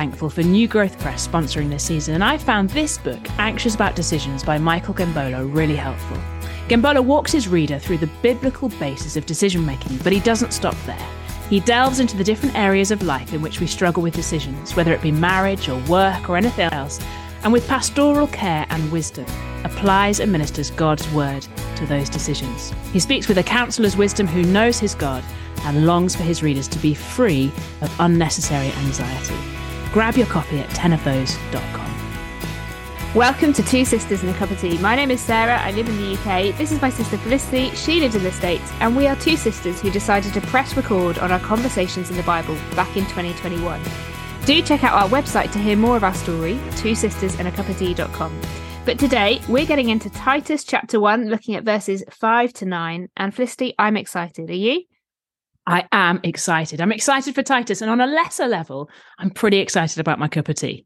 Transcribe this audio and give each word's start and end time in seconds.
thankful 0.00 0.30
for 0.30 0.42
New 0.42 0.66
Growth 0.66 0.98
Press 1.00 1.28
sponsoring 1.28 1.68
this 1.68 1.84
season, 1.84 2.14
and 2.14 2.24
I 2.24 2.38
found 2.38 2.70
this 2.70 2.96
book, 2.96 3.20
Anxious 3.38 3.74
About 3.74 3.94
Decisions 3.94 4.42
by 4.42 4.56
Michael 4.56 4.94
Gembola, 4.94 5.54
really 5.54 5.76
helpful. 5.76 6.16
Gembola 6.68 7.04
walks 7.04 7.32
his 7.32 7.48
reader 7.48 7.78
through 7.78 7.98
the 7.98 8.08
biblical 8.22 8.70
basis 8.70 9.18
of 9.18 9.26
decision 9.26 9.62
making, 9.66 9.98
but 9.98 10.14
he 10.14 10.20
doesn't 10.20 10.54
stop 10.54 10.74
there. 10.86 11.06
He 11.50 11.60
delves 11.60 12.00
into 12.00 12.16
the 12.16 12.24
different 12.24 12.56
areas 12.56 12.90
of 12.90 13.02
life 13.02 13.34
in 13.34 13.42
which 13.42 13.60
we 13.60 13.66
struggle 13.66 14.02
with 14.02 14.14
decisions, 14.14 14.74
whether 14.74 14.94
it 14.94 15.02
be 15.02 15.12
marriage 15.12 15.68
or 15.68 15.78
work 15.80 16.30
or 16.30 16.38
anything 16.38 16.72
else, 16.72 16.98
and 17.42 17.52
with 17.52 17.68
pastoral 17.68 18.28
care 18.28 18.64
and 18.70 18.90
wisdom, 18.90 19.26
applies 19.64 20.18
and 20.18 20.32
ministers 20.32 20.70
God's 20.70 21.06
word 21.12 21.46
to 21.76 21.84
those 21.84 22.08
decisions. 22.08 22.72
He 22.94 23.00
speaks 23.00 23.28
with 23.28 23.36
a 23.36 23.42
counselor's 23.42 23.98
wisdom 23.98 24.26
who 24.26 24.44
knows 24.44 24.78
his 24.78 24.94
God 24.94 25.22
and 25.64 25.84
longs 25.84 26.16
for 26.16 26.22
his 26.22 26.42
readers 26.42 26.68
to 26.68 26.78
be 26.78 26.94
free 26.94 27.52
of 27.82 27.94
unnecessary 28.00 28.72
anxiety. 28.86 29.36
Grab 29.92 30.16
your 30.16 30.26
copy 30.26 30.60
at 30.60 30.68
tenofthose.com. 30.70 31.90
Welcome 33.12 33.52
to 33.54 33.62
Two 33.64 33.84
Sisters 33.84 34.22
and 34.22 34.30
a 34.30 34.34
Cup 34.34 34.52
of 34.52 34.60
Tea. 34.60 34.78
My 34.78 34.94
name 34.94 35.10
is 35.10 35.20
Sarah. 35.20 35.60
I 35.60 35.72
live 35.72 35.88
in 35.88 35.96
the 35.96 36.12
UK. 36.12 36.56
This 36.56 36.70
is 36.70 36.80
my 36.80 36.90
sister 36.90 37.18
Felicity. 37.18 37.70
She 37.74 37.98
lives 37.98 38.14
in 38.14 38.22
the 38.22 38.30
States. 38.30 38.70
And 38.78 38.96
we 38.96 39.08
are 39.08 39.16
two 39.16 39.36
sisters 39.36 39.80
who 39.80 39.90
decided 39.90 40.32
to 40.34 40.40
press 40.42 40.76
record 40.76 41.18
on 41.18 41.32
our 41.32 41.40
conversations 41.40 42.08
in 42.08 42.16
the 42.16 42.22
Bible 42.22 42.54
back 42.76 42.96
in 42.96 43.04
2021. 43.06 43.82
Do 44.44 44.62
check 44.62 44.84
out 44.84 44.92
our 44.92 45.08
website 45.08 45.50
to 45.52 45.58
hear 45.58 45.76
more 45.76 45.96
of 45.96 46.04
our 46.04 46.14
story, 46.14 46.60
two 46.76 46.94
sisters 46.94 47.36
and 47.40 47.48
a 47.48 47.50
cup 47.50 47.68
of 47.68 47.76
tea.com. 47.76 48.40
But 48.84 48.96
today 49.00 49.40
we're 49.48 49.66
getting 49.66 49.88
into 49.88 50.08
Titus 50.10 50.62
chapter 50.62 51.00
1, 51.00 51.28
looking 51.28 51.56
at 51.56 51.64
verses 51.64 52.04
5 52.10 52.52
to 52.52 52.64
9. 52.64 53.08
And 53.16 53.34
Felicity, 53.34 53.74
I'm 53.76 53.96
excited. 53.96 54.50
Are 54.50 54.54
you? 54.54 54.84
I 55.70 55.86
am 55.92 56.18
excited. 56.24 56.80
I'm 56.80 56.90
excited 56.90 57.34
for 57.34 57.42
Titus. 57.42 57.80
And 57.80 57.90
on 57.90 58.00
a 58.00 58.06
lesser 58.06 58.48
level, 58.48 58.90
I'm 59.18 59.30
pretty 59.30 59.58
excited 59.58 60.00
about 60.00 60.18
my 60.18 60.26
cup 60.26 60.48
of 60.48 60.56
tea. 60.56 60.84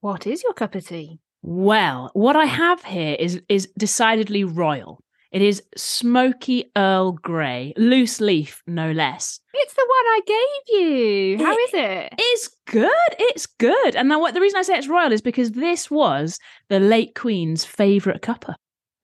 What 0.00 0.26
is 0.26 0.42
your 0.42 0.52
cup 0.52 0.74
of 0.76 0.86
tea? 0.86 1.18
Well, 1.42 2.10
what 2.12 2.36
I 2.36 2.44
have 2.44 2.84
here 2.84 3.16
is 3.18 3.40
is 3.48 3.68
decidedly 3.76 4.44
royal. 4.44 5.02
It 5.32 5.42
is 5.42 5.62
smoky 5.76 6.70
Earl 6.76 7.12
Grey, 7.12 7.72
loose 7.76 8.20
leaf, 8.20 8.62
no 8.66 8.92
less. 8.92 9.40
It's 9.54 9.74
the 9.74 9.86
one 9.88 10.06
I 10.06 10.20
gave 10.26 10.80
you. 10.80 11.44
How 11.44 11.56
is 11.56 11.70
it? 11.72 12.14
It's 12.18 12.50
good. 12.66 12.90
It's 13.18 13.46
good. 13.46 13.96
And 13.96 14.08
now, 14.08 14.20
what 14.20 14.34
the 14.34 14.40
reason 14.40 14.58
I 14.58 14.62
say 14.62 14.76
it's 14.76 14.88
royal 14.88 15.10
is 15.10 15.22
because 15.22 15.52
this 15.52 15.90
was 15.90 16.38
the 16.68 16.78
late 16.78 17.14
Queen's 17.14 17.64
favourite 17.64 18.20
cuppa. 18.20 18.54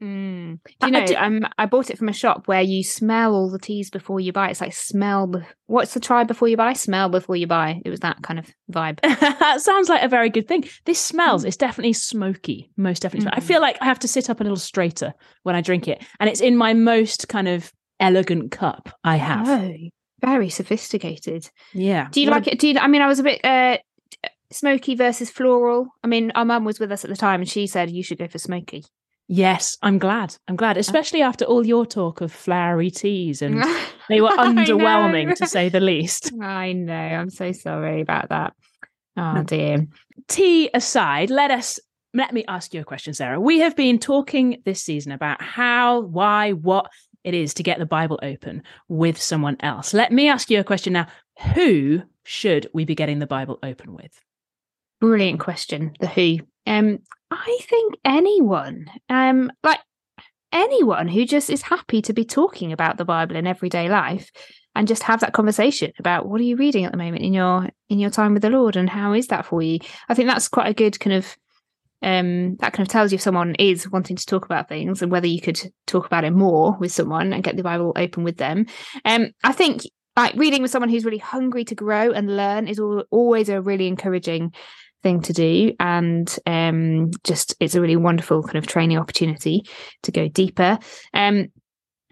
Mm. 0.03 0.61
Do 0.81 0.87
you 0.87 0.93
know? 0.93 1.01
I, 1.01 1.15
um, 1.15 1.47
I 1.59 1.67
bought 1.67 1.91
it 1.91 1.99
from 1.99 2.09
a 2.09 2.13
shop 2.13 2.47
where 2.47 2.61
you 2.61 2.85
smell 2.85 3.35
all 3.35 3.51
the 3.51 3.59
teas 3.59 3.91
before 3.91 4.21
you 4.21 4.33
buy. 4.33 4.51
It's 4.51 4.61
like 4.61 4.73
smell. 4.73 5.33
What's 5.67 5.95
the 5.95 6.01
try 6.01 6.25
before 6.25 6.49
you 6.49 6.57
buy? 6.57 6.73
Smell 6.75 7.09
before 7.09 7.37
you 7.37 7.47
buy. 7.47 7.81
It 7.85 7.91
was 7.91 8.01
that 8.01 8.23
kind 8.23 8.39
of 8.39 8.47
vibe. 8.73 9.01
that 9.03 9.61
sounds 9.61 9.89
like 9.89 10.03
a 10.03 10.09
very 10.09 10.31
good 10.31 10.47
thing. 10.47 10.65
This 10.85 11.01
smells. 11.01 11.45
Mm. 11.45 11.49
It's 11.49 11.57
definitely 11.57 11.95
smoky. 11.95 12.71
Most 12.77 13.03
definitely. 13.03 13.31
Mm. 13.31 13.39
I 13.39 13.41
feel 13.41 13.61
like 13.61 13.77
I 13.81 13.87
have 13.87 13.99
to 14.01 14.09
sit 14.09 14.31
up 14.31 14.41
a 14.41 14.45
little 14.45 14.57
straighter 14.57 15.15
when 15.43 15.57
I 15.57 15.61
drink 15.61 15.89
it, 15.89 16.05
and 16.21 16.31
it's 16.31 16.41
in 16.41 16.57
my 16.57 16.75
most 16.75 17.29
kind 17.29 17.49
of 17.49 17.73
elegant 17.99 18.53
cup 18.53 18.89
I 19.03 19.17
have. 19.17 19.49
Oh, 19.49 19.75
very 20.21 20.49
sophisticated. 20.49 21.51
Yeah. 21.75 22.09
Do 22.11 22.21
you 22.21 22.31
what 22.31 22.37
like 22.37 22.47
a- 22.47 22.53
it? 22.53 22.61
Do 22.61 22.69
you? 22.69 22.79
I 22.79 22.87
mean, 22.87 23.03
I 23.03 23.07
was 23.09 23.19
a 23.19 23.25
bit. 23.25 23.45
Uh, 23.45 23.79
smoky 24.51 24.95
versus 24.95 25.31
floral. 25.31 25.89
I 26.03 26.07
mean, 26.07 26.33
our 26.35 26.45
mum 26.45 26.65
was 26.65 26.81
with 26.81 26.91
us 26.91 27.05
at 27.05 27.11
the 27.11 27.17
time 27.17 27.41
and 27.41 27.49
she 27.49 27.67
said 27.67 27.91
you 27.91 28.03
should 28.03 28.19
go 28.19 28.29
for 28.29 28.39
smoky. 28.39 28.85
Yes, 29.29 29.77
I'm 29.83 29.99
glad. 29.99 30.35
I'm 30.49 30.57
glad, 30.57 30.79
especially 30.79 31.21
after 31.21 31.45
all 31.45 31.67
your 31.67 31.85
talk 31.85 32.23
of 32.23 32.33
flowery 32.33 32.91
teas, 32.91 33.43
and 33.43 33.63
they 34.09 34.23
were 34.23 34.31
underwhelming 34.31 35.35
to 35.37 35.47
say 35.47 35.69
the 35.69 35.81
least. 35.81 36.33
I 36.43 36.73
know. 36.73 36.95
I'm 36.95 37.31
so 37.31 37.53
sorry 37.53 38.01
about 38.01 38.31
that. 38.31 38.55
Oh 39.19 39.43
dear. 39.43 39.87
Tea 40.29 40.71
aside, 40.73 41.29
let 41.29 41.51
us 41.51 41.79
let 42.15 42.33
me 42.33 42.45
ask 42.49 42.73
you 42.73 42.81
a 42.81 42.85
question, 42.85 43.13
Sarah. 43.13 43.39
We 43.39 43.59
have 43.59 43.77
been 43.77 43.99
talking 43.99 44.63
this 44.65 44.83
season 44.83 45.13
about 45.13 45.43
how, 45.43 46.01
why, 46.01 46.53
what 46.53 46.91
it 47.23 47.35
is 47.35 47.53
to 47.55 47.63
get 47.63 47.79
the 47.79 47.87
Bible 47.87 48.19
open 48.23 48.63
with 48.89 49.21
someone 49.21 49.59
else. 49.61 49.93
Let 49.93 50.11
me 50.11 50.29
ask 50.29 50.51
you 50.51 50.59
a 50.59 50.65
question 50.65 50.95
now. 50.95 51.09
Who 51.55 52.03
should 52.25 52.69
we 52.73 52.87
be 52.87 52.95
getting 52.95 53.19
the 53.19 53.27
Bible 53.27 53.59
open 53.63 53.95
with? 53.95 54.13
Brilliant 55.01 55.39
question. 55.39 55.93
The 56.01 56.07
who. 56.07 56.39
Um, 56.67 57.01
I 57.31 57.59
think 57.69 57.95
anyone, 58.05 58.91
um, 59.09 59.51
like 59.63 59.81
anyone 60.53 61.09
who 61.09 61.25
just 61.25 61.51
is 61.51 61.63
happy 61.63 62.01
to 62.03 62.13
be 62.13 62.25
talking 62.25 62.73
about 62.73 62.97
the 62.97 63.05
Bible 63.05 63.37
in 63.37 63.47
everyday 63.47 63.89
life 63.89 64.31
and 64.75 64.89
just 64.89 65.03
have 65.03 65.21
that 65.21 65.33
conversation 65.33 65.93
about 65.99 66.27
what 66.27 66.41
are 66.41 66.45
you 66.45 66.57
reading 66.57 66.85
at 66.85 66.93
the 66.93 66.99
moment 66.99 67.23
in 67.23 67.33
your 67.35 67.69
in 67.89 67.99
your 67.99 68.11
time 68.11 68.33
with 68.33 68.43
the 68.43 68.51
Lord 68.51 68.77
and 68.77 68.89
how 68.89 69.13
is 69.13 69.27
that 69.29 69.45
for 69.45 69.61
you? 69.61 69.79
I 70.09 70.15
think 70.15 70.29
that's 70.29 70.49
quite 70.49 70.69
a 70.69 70.75
good 70.75 70.99
kind 71.01 71.17
of 71.17 71.37
um 72.01 72.57
that 72.57 72.73
kind 72.73 72.87
of 72.87 72.89
tells 72.89 73.11
you 73.11 73.17
if 73.17 73.23
someone 73.23 73.57
is 73.57 73.91
wanting 73.91 74.17
to 74.17 74.27
talk 74.27 74.45
about 74.45 74.69
things 74.69 75.03
and 75.03 75.11
whether 75.11 75.27
you 75.27 75.41
could 75.41 75.61
talk 75.87 76.07
about 76.07 76.25
it 76.25 76.31
more 76.31 76.77
with 76.79 76.93
someone 76.93 77.33
and 77.33 77.43
get 77.43 77.57
the 77.57 77.63
Bible 77.63 77.93
open 77.97 78.25
with 78.25 78.37
them. 78.37 78.67
Um 79.05 79.33
I 79.43 79.53
think 79.53 79.83
like 80.17 80.35
reading 80.35 80.63
with 80.63 80.71
someone 80.71 80.89
who's 80.89 81.05
really 81.05 81.19
hungry 81.19 81.65
to 81.65 81.75
grow 81.75 82.11
and 82.11 82.37
learn 82.37 82.67
is 82.67 82.81
always 83.11 83.49
a 83.49 83.61
really 83.61 83.87
encouraging 83.87 84.53
thing 85.03 85.21
to 85.23 85.33
do. 85.33 85.73
And 85.79 86.35
um, 86.47 87.11
just 87.25 87.55
it's 87.61 87.75
a 87.75 87.81
really 87.81 87.97
wonderful 87.97 88.43
kind 88.43 88.57
of 88.57 88.67
training 88.67 88.99
opportunity 88.99 89.63
to 90.03 90.13
go 90.13 90.29
deeper. 90.29 90.79
Um, 91.15 91.49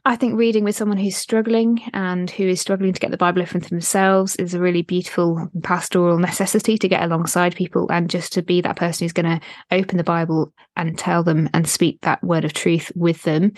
I 0.06 0.14
think 0.14 0.38
reading 0.38 0.62
with 0.62 0.76
someone 0.76 0.98
who's 0.98 1.16
struggling 1.16 1.82
and 1.92 2.30
who 2.30 2.44
is 2.44 2.60
struggling 2.60 2.92
to 2.92 3.00
get 3.00 3.10
the 3.10 3.16
Bible 3.16 3.42
open 3.42 3.60
for 3.60 3.70
themselves 3.70 4.36
is 4.36 4.54
a 4.54 4.60
really 4.60 4.82
beautiful 4.82 5.50
pastoral 5.64 6.16
necessity 6.20 6.78
to 6.78 6.88
get 6.88 7.02
alongside 7.02 7.56
people 7.56 7.90
and 7.90 8.08
just 8.08 8.32
to 8.34 8.42
be 8.42 8.60
that 8.60 8.76
person 8.76 9.04
who's 9.04 9.12
going 9.12 9.40
to 9.40 9.44
open 9.72 9.96
the 9.96 10.04
Bible 10.04 10.52
and 10.76 10.96
tell 10.96 11.24
them 11.24 11.50
and 11.52 11.68
speak 11.68 11.98
that 12.02 12.22
word 12.22 12.44
of 12.44 12.52
truth 12.52 12.92
with 12.94 13.20
them. 13.24 13.50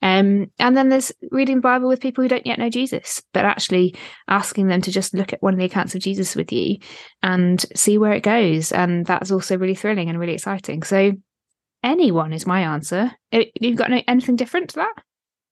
Um, 0.00 0.46
and 0.60 0.76
then 0.76 0.90
there's 0.90 1.10
reading 1.32 1.60
Bible 1.60 1.88
with 1.88 2.00
people 2.00 2.22
who 2.22 2.28
don't 2.28 2.46
yet 2.46 2.60
know 2.60 2.70
Jesus, 2.70 3.20
but 3.34 3.44
actually 3.44 3.96
asking 4.28 4.68
them 4.68 4.82
to 4.82 4.92
just 4.92 5.12
look 5.12 5.32
at 5.32 5.42
one 5.42 5.54
of 5.54 5.58
the 5.58 5.66
accounts 5.66 5.96
of 5.96 6.02
Jesus 6.02 6.36
with 6.36 6.52
you 6.52 6.76
and 7.24 7.66
see 7.74 7.98
where 7.98 8.12
it 8.12 8.22
goes. 8.22 8.70
And 8.70 9.04
that's 9.06 9.32
also 9.32 9.58
really 9.58 9.74
thrilling 9.74 10.08
and 10.08 10.20
really 10.20 10.34
exciting. 10.34 10.84
So 10.84 11.14
anyone 11.82 12.32
is 12.32 12.46
my 12.46 12.60
answer. 12.60 13.10
You've 13.32 13.74
got 13.74 13.90
anything 14.06 14.36
different 14.36 14.70
to 14.70 14.76
that? 14.76 14.94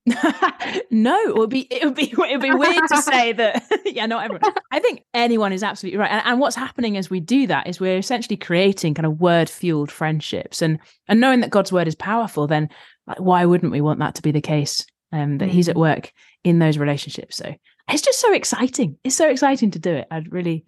no, 0.91 1.19
it 1.28 1.34
would 1.34 1.48
be 1.48 1.60
it 1.70 1.84
would 1.84 1.94
be 1.94 2.10
it 2.10 2.16
would 2.16 2.41
be 2.41 2.53
weird 2.53 2.87
to 2.88 2.97
say 3.03 3.32
that. 3.32 3.65
yeah, 3.87 4.04
not 4.06 4.25
everyone. 4.25 4.53
I 4.70 4.78
think 4.78 5.03
anyone 5.15 5.53
is 5.53 5.62
absolutely 5.62 5.98
right. 5.98 6.10
And, 6.10 6.22
and 6.26 6.41
what's 6.41 6.56
happening 6.56 6.97
as 6.97 7.09
we 7.09 7.20
do 7.20 7.47
that 7.47 7.66
is 7.66 7.81
we're 7.81 7.97
essentially 7.97 8.37
creating 8.37 8.94
kind 8.94 9.06
of 9.06 9.20
word 9.20 9.48
fueled 9.48 9.91
friendships, 9.91 10.60
and 10.60 10.78
and 11.09 11.20
knowing 11.20 11.41
that 11.41 11.50
God's 11.50 11.72
word 11.72 11.88
is 11.88 11.94
powerful, 11.94 12.47
then 12.47 12.69
like, 13.06 13.20
why 13.20 13.47
wouldn't 13.47 13.72
we 13.72 13.81
want 13.81 13.98
that 14.00 14.14
to 14.16 14.22
be 14.22 14.31
the 14.31 14.41
case? 14.41 14.87
Um, 15.12 15.38
that 15.38 15.48
mm. 15.48 15.53
He's 15.53 15.69
at 15.69 15.76
mm. 15.76 15.81
work 15.81 16.12
in 16.43 16.59
those 16.59 16.76
relationships. 16.76 17.37
So 17.37 17.54
it's 17.91 18.03
just 18.03 18.20
so 18.20 18.32
exciting. 18.34 18.98
It's 19.04 19.16
so 19.16 19.28
exciting 19.28 19.70
to 19.70 19.78
do 19.78 19.93
it. 19.93 20.06
I'd 20.10 20.32
really 20.32 20.64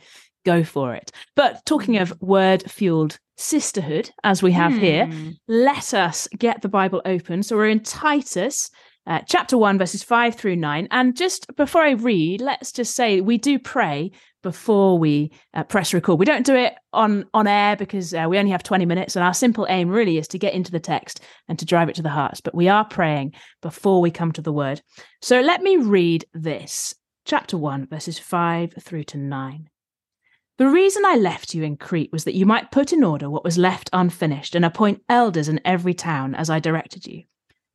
go 0.47 0.63
for 0.65 0.95
it. 0.95 1.11
But 1.35 1.67
talking 1.67 1.99
of 1.99 2.19
word 2.23 2.63
fueled 2.71 3.19
sisterhood, 3.37 4.11
as 4.25 4.43
we 4.43 4.53
have 4.53 4.73
mm. 4.73 4.79
here, 4.79 5.11
let 5.49 5.93
us 5.93 6.29
get 6.39 6.63
the 6.63 6.69
Bible 6.69 7.03
open. 7.05 7.43
So 7.43 7.57
we're 7.57 7.69
in 7.69 7.81
Titus 7.81 8.71
uh, 9.06 9.21
chapter 9.27 9.56
1, 9.56 9.78
verses 9.78 10.03
5 10.03 10.34
through 10.34 10.56
9. 10.56 10.89
And 10.91 11.17
just 11.17 11.55
before 11.56 11.83
I 11.83 11.93
read, 11.93 12.41
let's 12.41 12.72
just 12.72 12.94
say 12.94 13.21
we 13.21 13.39
do 13.39 13.59
pray 13.59 14.11
before 14.43 14.99
we 14.99 15.33
uh, 15.55 15.65
press 15.65 15.93
record. 15.93 16.19
We 16.19 16.25
don't 16.25 16.47
do 16.47 16.55
it 16.55 16.75
on, 16.93 17.25
on 17.34 17.47
air 17.47 17.77
because 17.77 18.15
uh, 18.15 18.27
we 18.28 18.39
only 18.39 18.50
have 18.50 18.62
20 18.62 18.87
minutes, 18.87 19.16
and 19.16 19.25
our 19.25 19.34
simple 19.34 19.66
aim 19.69 19.89
really 19.89 20.19
is 20.19 20.28
to 20.28 20.39
get 20.39 20.55
into 20.55 20.72
the 20.72 20.81
text 20.81 21.21
and 21.49 21.59
to 21.59 21.65
drive 21.65 21.89
it 21.89 21.97
to 21.97 22.03
the 22.03 22.09
hearts. 22.09 22.41
But 22.41 22.55
we 22.55 22.69
are 22.69 22.84
praying 22.84 23.34
before 23.63 24.01
we 24.01 24.10
come 24.10 24.33
to 24.33 24.42
the 24.42 24.53
word. 24.53 24.83
So 25.21 25.41
let 25.41 25.63
me 25.63 25.77
read 25.77 26.25
this 26.33 26.95
chapter 27.25 27.59
1, 27.59 27.86
verses 27.86 28.19
5 28.19 28.75
through 28.81 29.04
to 29.04 29.19
9. 29.19 29.69
The 30.59 30.69
reason 30.69 31.04
I 31.04 31.16
left 31.16 31.53
you 31.53 31.63
in 31.65 31.77
Crete 31.77 32.13
was 32.13 32.25
that 32.25 32.34
you 32.34 32.47
might 32.47 32.71
put 32.71 32.92
in 32.92 33.04
order 33.04 33.28
what 33.28 33.45
was 33.45 33.59
left 33.59 33.91
unfinished 33.92 34.54
and 34.54 34.65
appoint 34.65 35.03
elders 35.09 35.48
in 35.48 35.60
every 35.66 35.92
town 35.92 36.34
as 36.34 36.48
I 36.48 36.60
directed 36.60 37.07
you. 37.07 37.25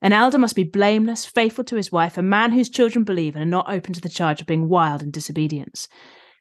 An 0.02 0.14
elder 0.14 0.38
must 0.38 0.56
be 0.56 0.64
blameless, 0.64 1.26
faithful 1.26 1.64
to 1.66 1.76
his 1.76 1.92
wife, 1.92 2.18
a 2.18 2.24
man 2.24 2.52
whose 2.52 2.70
children 2.70 3.04
believe 3.04 3.36
and 3.36 3.44
are 3.44 3.46
not 3.46 3.72
open 3.72 3.94
to 3.94 4.02
the 4.02 4.10
charge 4.10 4.42
of 4.42 4.48
being 4.48 4.68
wild 4.68 5.04
and 5.04 5.14
disobedience. 5.14 5.88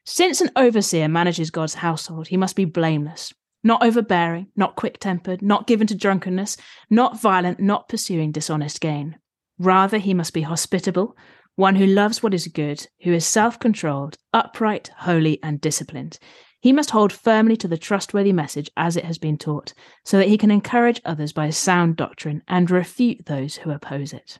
Since 0.03 0.41
an 0.41 0.49
overseer 0.55 1.07
manages 1.07 1.51
God's 1.51 1.75
household, 1.75 2.29
he 2.29 2.37
must 2.37 2.55
be 2.55 2.65
blameless, 2.65 3.33
not 3.63 3.83
overbearing, 3.83 4.47
not 4.55 4.75
quick 4.75 4.99
tempered, 4.99 5.43
not 5.43 5.67
given 5.67 5.85
to 5.87 5.95
drunkenness, 5.95 6.57
not 6.89 7.21
violent, 7.21 7.59
not 7.59 7.87
pursuing 7.87 8.31
dishonest 8.31 8.81
gain. 8.81 9.19
Rather, 9.59 9.99
he 9.99 10.15
must 10.15 10.33
be 10.33 10.41
hospitable, 10.41 11.15
one 11.55 11.75
who 11.75 11.85
loves 11.85 12.23
what 12.23 12.33
is 12.33 12.47
good, 12.47 12.87
who 13.03 13.13
is 13.13 13.27
self 13.27 13.59
controlled, 13.59 14.17
upright, 14.33 14.89
holy, 14.99 15.37
and 15.43 15.61
disciplined. 15.61 16.17
He 16.61 16.71
must 16.71 16.91
hold 16.91 17.11
firmly 17.11 17.57
to 17.57 17.67
the 17.67 17.77
trustworthy 17.77 18.31
message 18.31 18.69
as 18.77 18.95
it 18.95 19.05
has 19.05 19.17
been 19.17 19.37
taught, 19.37 19.73
so 20.05 20.17
that 20.17 20.27
he 20.27 20.37
can 20.37 20.51
encourage 20.51 21.01
others 21.03 21.33
by 21.33 21.49
sound 21.49 21.97
doctrine 21.97 22.43
and 22.47 22.71
refute 22.71 23.25
those 23.25 23.57
who 23.57 23.71
oppose 23.71 24.13
it. 24.13 24.39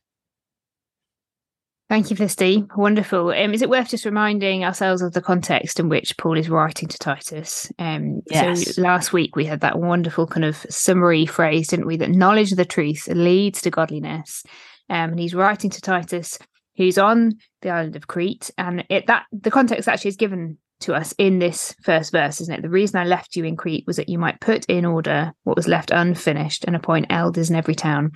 Thank 1.89 2.09
you, 2.09 2.15
Felicity. 2.15 2.63
Wonderful. 2.77 3.31
Um, 3.31 3.53
is 3.53 3.61
it 3.61 3.69
worth 3.69 3.89
just 3.89 4.05
reminding 4.05 4.63
ourselves 4.63 5.01
of 5.01 5.11
the 5.11 5.21
context 5.21 5.77
in 5.77 5.89
which 5.89 6.15
Paul 6.15 6.37
is 6.37 6.49
writing 6.49 6.87
to 6.87 6.97
Titus? 6.97 7.69
Um, 7.79 8.21
yes. 8.29 8.75
So 8.75 8.81
last 8.81 9.11
week 9.11 9.35
we 9.35 9.43
had 9.43 9.59
that 9.59 9.77
wonderful 9.77 10.25
kind 10.25 10.45
of 10.45 10.55
summary 10.69 11.25
phrase, 11.25 11.67
didn't 11.67 11.87
we? 11.87 11.97
That 11.97 12.11
knowledge 12.11 12.51
of 12.51 12.57
the 12.57 12.63
truth 12.63 13.09
leads 13.09 13.61
to 13.63 13.71
godliness. 13.71 14.45
Um, 14.89 15.09
and 15.09 15.19
he's 15.19 15.35
writing 15.35 15.69
to 15.69 15.81
Titus, 15.81 16.39
who's 16.77 16.97
on 16.97 17.33
the 17.61 17.71
island 17.71 17.97
of 17.97 18.07
Crete, 18.07 18.51
and 18.57 18.85
it 18.87 19.07
that 19.07 19.25
the 19.33 19.51
context 19.51 19.89
actually 19.89 20.09
is 20.09 20.15
given 20.15 20.59
to 20.81 20.93
us 20.93 21.13
in 21.17 21.39
this 21.39 21.75
first 21.83 22.11
verse, 22.11 22.41
isn't 22.41 22.53
it? 22.53 22.61
The 22.61 22.69
reason 22.69 22.99
I 22.99 23.05
left 23.05 23.35
you 23.35 23.43
in 23.43 23.55
Crete 23.55 23.85
was 23.87 23.95
that 23.97 24.09
you 24.09 24.17
might 24.17 24.41
put 24.41 24.65
in 24.65 24.85
order 24.85 25.33
what 25.43 25.55
was 25.55 25.67
left 25.67 25.91
unfinished 25.91 26.65
and 26.65 26.75
appoint 26.75 27.07
elders 27.09 27.49
in 27.49 27.55
every 27.55 27.75
town, 27.75 28.11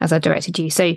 as 0.00 0.12
I 0.12 0.18
directed 0.18 0.58
you. 0.58 0.70
So 0.70 0.94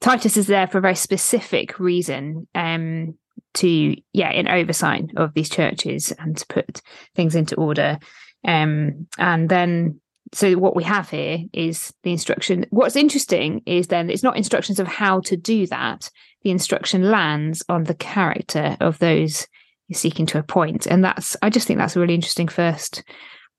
Titus 0.00 0.36
is 0.36 0.46
there 0.46 0.66
for 0.66 0.78
a 0.78 0.82
very 0.82 0.94
specific 0.94 1.78
reason 1.78 2.48
um, 2.54 3.14
to, 3.54 3.96
yeah, 4.12 4.30
in 4.30 4.48
oversight 4.48 5.10
of 5.16 5.34
these 5.34 5.50
churches 5.50 6.12
and 6.18 6.36
to 6.36 6.46
put 6.46 6.80
things 7.14 7.34
into 7.34 7.56
order. 7.56 7.98
Um, 8.44 9.06
and 9.18 9.48
then, 9.48 10.00
so 10.32 10.54
what 10.54 10.76
we 10.76 10.84
have 10.84 11.10
here 11.10 11.40
is 11.52 11.92
the 12.02 12.12
instruction. 12.12 12.64
What's 12.70 12.96
interesting 12.96 13.62
is 13.66 13.88
then 13.88 14.08
it's 14.08 14.22
not 14.22 14.36
instructions 14.36 14.80
of 14.80 14.86
how 14.86 15.20
to 15.20 15.36
do 15.36 15.66
that. 15.66 16.10
The 16.42 16.50
instruction 16.50 17.10
lands 17.10 17.62
on 17.68 17.84
the 17.84 17.94
character 17.94 18.76
of 18.80 18.98
those 18.98 19.46
you're 19.90 19.98
seeking 19.98 20.24
to 20.26 20.38
appoint. 20.38 20.86
And 20.86 21.04
that's, 21.04 21.36
I 21.42 21.50
just 21.50 21.66
think 21.66 21.78
that's 21.78 21.96
a 21.96 22.00
really 22.00 22.14
interesting 22.14 22.48
first 22.48 23.02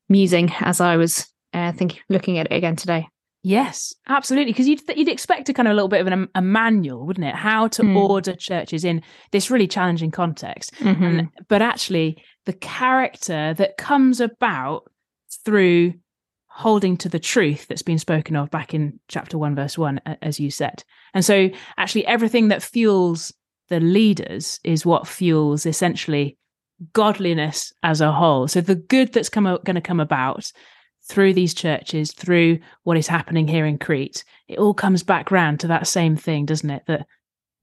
musing 0.08 0.50
as 0.60 0.80
I 0.80 0.96
was 0.96 1.28
uh, 1.52 1.72
thinking, 1.72 2.00
looking 2.08 2.38
at 2.38 2.50
it 2.50 2.56
again 2.56 2.74
today. 2.74 3.06
Yes, 3.44 3.94
absolutely. 4.08 4.52
Because 4.52 4.68
you'd 4.68 4.80
you'd 4.96 5.08
expect 5.08 5.48
a 5.48 5.52
kind 5.52 5.68
of 5.68 5.72
a 5.72 5.74
little 5.74 5.88
bit 5.88 6.00
of 6.00 6.06
an, 6.06 6.28
a 6.34 6.40
manual, 6.40 7.04
wouldn't 7.04 7.26
it? 7.26 7.34
How 7.34 7.68
to 7.68 7.82
mm. 7.82 7.96
order 7.96 8.34
churches 8.34 8.84
in 8.84 9.02
this 9.32 9.50
really 9.50 9.66
challenging 9.66 10.12
context. 10.12 10.72
Mm-hmm. 10.74 11.04
And, 11.04 11.28
but 11.48 11.60
actually, 11.60 12.22
the 12.46 12.52
character 12.52 13.52
that 13.54 13.76
comes 13.76 14.20
about 14.20 14.90
through 15.44 15.94
holding 16.46 16.96
to 16.98 17.08
the 17.08 17.18
truth 17.18 17.66
that's 17.66 17.82
been 17.82 17.98
spoken 17.98 18.36
of 18.36 18.50
back 18.50 18.74
in 18.74 19.00
chapter 19.08 19.36
one, 19.36 19.56
verse 19.56 19.76
one, 19.76 20.00
as 20.22 20.38
you 20.38 20.50
said. 20.50 20.84
And 21.12 21.24
so, 21.24 21.50
actually, 21.76 22.06
everything 22.06 22.48
that 22.48 22.62
fuels 22.62 23.34
the 23.72 23.80
leaders 23.80 24.60
is 24.64 24.84
what 24.84 25.08
fuels 25.08 25.64
essentially 25.64 26.36
godliness 26.92 27.72
as 27.82 28.02
a 28.02 28.12
whole. 28.12 28.46
So 28.46 28.60
the 28.60 28.74
good 28.74 29.14
that's 29.14 29.30
come 29.30 29.44
going 29.44 29.76
to 29.76 29.80
come 29.80 29.98
about 29.98 30.52
through 31.08 31.32
these 31.32 31.54
churches, 31.54 32.12
through 32.12 32.58
what 32.82 32.98
is 32.98 33.06
happening 33.08 33.48
here 33.48 33.64
in 33.64 33.78
Crete, 33.78 34.24
it 34.46 34.58
all 34.58 34.74
comes 34.74 35.02
back 35.02 35.30
round 35.30 35.58
to 35.60 35.68
that 35.68 35.86
same 35.86 36.16
thing, 36.16 36.44
doesn't 36.44 36.68
it? 36.68 36.82
That 36.86 37.06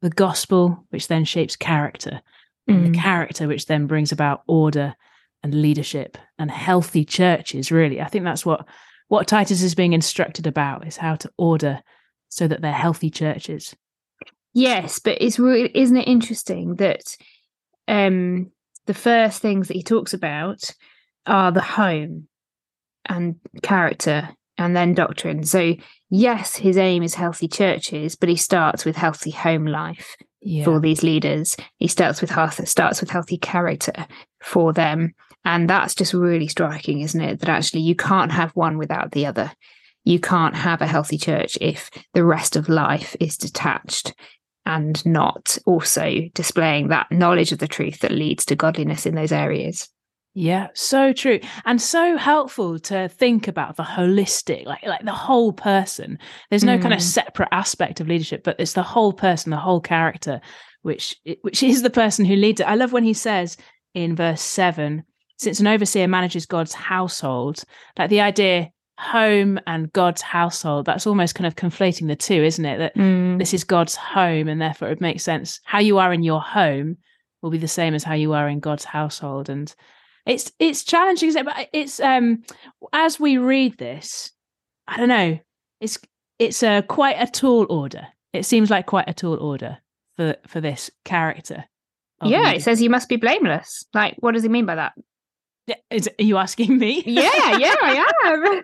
the 0.01 0.09
gospel, 0.09 0.83
which 0.89 1.09
then 1.09 1.25
shapes 1.25 1.55
character, 1.55 2.21
and 2.67 2.85
the 2.85 2.97
mm. 2.97 3.01
character, 3.01 3.47
which 3.47 3.67
then 3.67 3.85
brings 3.85 4.11
about 4.11 4.41
order 4.47 4.95
and 5.43 5.61
leadership 5.61 6.17
and 6.39 6.49
healthy 6.49 7.05
churches. 7.05 7.71
Really, 7.71 8.01
I 8.01 8.07
think 8.07 8.25
that's 8.25 8.47
what 8.47 8.67
what 9.09 9.27
Titus 9.27 9.61
is 9.61 9.75
being 9.75 9.93
instructed 9.93 10.47
about 10.47 10.87
is 10.87 10.97
how 10.97 11.17
to 11.17 11.31
order 11.37 11.83
so 12.29 12.47
that 12.47 12.61
they're 12.61 12.71
healthy 12.71 13.11
churches. 13.11 13.75
Yes, 14.53 14.99
but 14.99 15.21
it's 15.21 15.39
really 15.39 15.71
isn't 15.73 15.97
it 15.97 16.07
interesting 16.07 16.75
that 16.75 17.15
um 17.87 18.51
the 18.87 18.93
first 18.93 19.41
things 19.41 19.67
that 19.67 19.77
he 19.77 19.83
talks 19.83 20.13
about 20.13 20.71
are 21.27 21.51
the 21.51 21.61
home 21.61 22.27
and 23.05 23.35
character 23.61 24.29
and 24.57 24.75
then 24.75 24.93
doctrine. 24.93 25.43
So, 25.43 25.75
yes, 26.09 26.55
his 26.55 26.77
aim 26.77 27.01
is 27.01 27.15
healthy 27.15 27.47
churches, 27.47 28.15
but 28.15 28.29
he 28.29 28.35
starts 28.35 28.85
with 28.85 28.95
healthy 28.95 29.31
home 29.31 29.65
life 29.65 30.15
yeah. 30.41 30.65
for 30.65 30.79
these 30.79 31.01
leaders. 31.01 31.55
He 31.77 31.87
starts 31.87 32.19
with 32.19 32.29
health, 32.29 32.67
starts 32.67 32.99
with 32.99 33.09
healthy 33.09 33.37
character 33.37 34.07
for 34.41 34.73
them. 34.73 35.13
And 35.45 35.69
that's 35.69 35.95
just 35.95 36.13
really 36.13 36.47
striking, 36.47 37.01
isn't 37.01 37.21
it? 37.21 37.39
That 37.39 37.49
actually 37.49 37.81
you 37.81 37.95
can't 37.95 38.31
have 38.31 38.51
one 38.51 38.77
without 38.77 39.11
the 39.11 39.25
other. 39.25 39.51
You 40.03 40.19
can't 40.19 40.55
have 40.55 40.81
a 40.81 40.87
healthy 40.87 41.17
church 41.17 41.57
if 41.61 41.89
the 42.13 42.25
rest 42.25 42.55
of 42.55 42.69
life 42.69 43.15
is 43.19 43.37
detached 43.37 44.13
and 44.69 45.03
not 45.03 45.57
also 45.65 46.21
displaying 46.35 46.89
that 46.89 47.11
knowledge 47.11 47.51
of 47.51 47.57
the 47.57 47.67
truth 47.67 47.99
that 47.99 48.11
leads 48.11 48.45
to 48.45 48.55
godliness 48.55 49.07
in 49.07 49.15
those 49.15 49.31
areas. 49.31 49.89
Yeah, 50.35 50.67
so 50.75 51.11
true. 51.11 51.39
And 51.65 51.81
so 51.81 52.15
helpful 52.15 52.77
to 52.81 53.09
think 53.09 53.47
about 53.47 53.77
the 53.77 53.83
holistic, 53.83 54.65
like 54.65 54.85
like 54.85 55.03
the 55.03 55.11
whole 55.11 55.51
person. 55.51 56.19
There's 56.51 56.63
no 56.63 56.77
mm. 56.77 56.81
kind 56.83 56.93
of 56.93 56.99
mm. 56.99 57.03
separate 57.03 57.49
aspect 57.51 57.99
of 57.99 58.07
leadership, 58.07 58.43
but 58.43 58.57
it's 58.59 58.73
the 58.73 58.83
whole 58.83 59.11
person, 59.11 59.49
the 59.49 59.57
whole 59.57 59.81
character, 59.81 60.39
which 60.83 61.15
which 61.41 61.63
is 61.63 61.81
the 61.81 61.89
person 61.89 62.23
who 62.23 62.35
leads 62.35 62.61
it. 62.61 62.67
I 62.67 62.75
love 62.75 62.93
when 62.93 63.03
he 63.03 63.15
says 63.15 63.57
in 63.95 64.15
verse 64.15 64.41
7, 64.41 65.03
since 65.37 65.59
an 65.59 65.67
overseer 65.67 66.07
manages 66.07 66.45
God's 66.45 66.75
household, 66.75 67.63
like 67.97 68.11
the 68.11 68.21
idea 68.21 68.69
home 68.99 69.57
and 69.65 69.91
God's 69.93 70.21
household, 70.21 70.85
that's 70.85 71.07
almost 71.07 71.33
kind 71.33 71.47
of 71.47 71.55
conflating 71.55 72.07
the 72.07 72.17
two, 72.17 72.43
isn't 72.43 72.65
it? 72.65 72.77
That 72.77 72.95
mm. 72.95 73.39
this 73.39 73.53
is 73.53 73.63
God's 73.63 73.95
home 73.95 74.49
and 74.49 74.61
therefore 74.61 74.89
it 74.89 74.99
makes 74.99 75.23
sense. 75.23 75.61
How 75.63 75.79
you 75.79 75.99
are 75.99 76.11
in 76.11 76.21
your 76.21 76.41
home 76.41 76.97
will 77.41 77.49
be 77.49 77.57
the 77.57 77.67
same 77.67 77.95
as 77.95 78.03
how 78.03 78.13
you 78.13 78.33
are 78.33 78.49
in 78.49 78.59
God's 78.59 78.83
household 78.83 79.49
and 79.49 79.73
it's 80.25 80.51
it's 80.59 80.83
challenging, 80.83 81.33
but 81.45 81.69
it's 81.71 82.01
um 82.01 82.43
as 82.91 83.19
we 83.19 83.37
read 83.37 83.77
this, 83.77 84.31
I 84.85 84.97
don't 84.97 85.07
know. 85.07 85.39
It's 85.79 85.97
it's 86.37 86.61
a 86.61 86.81
quite 86.81 87.15
a 87.19 87.25
tall 87.25 87.65
order. 87.69 88.05
It 88.33 88.45
seems 88.45 88.69
like 88.69 88.85
quite 88.85 89.09
a 89.09 89.13
tall 89.13 89.37
order 89.37 89.77
for 90.17 90.35
for 90.45 90.59
this 90.59 90.91
character. 91.05 91.63
Yeah, 92.21 92.51
it 92.51 92.63
says 92.63 92.81
you 92.81 92.89
must 92.89 93.07
be 93.07 93.15
blameless. 93.15 93.85
Like, 93.93 94.17
what 94.19 94.33
does 94.33 94.43
he 94.43 94.49
mean 94.49 94.65
by 94.65 94.75
that? 94.75 94.91
Is, 95.89 96.07
are 96.07 96.23
you 96.23 96.37
asking 96.37 96.77
me? 96.77 97.03
yeah, 97.05 97.57
yeah, 97.57 97.75
I 97.81 98.63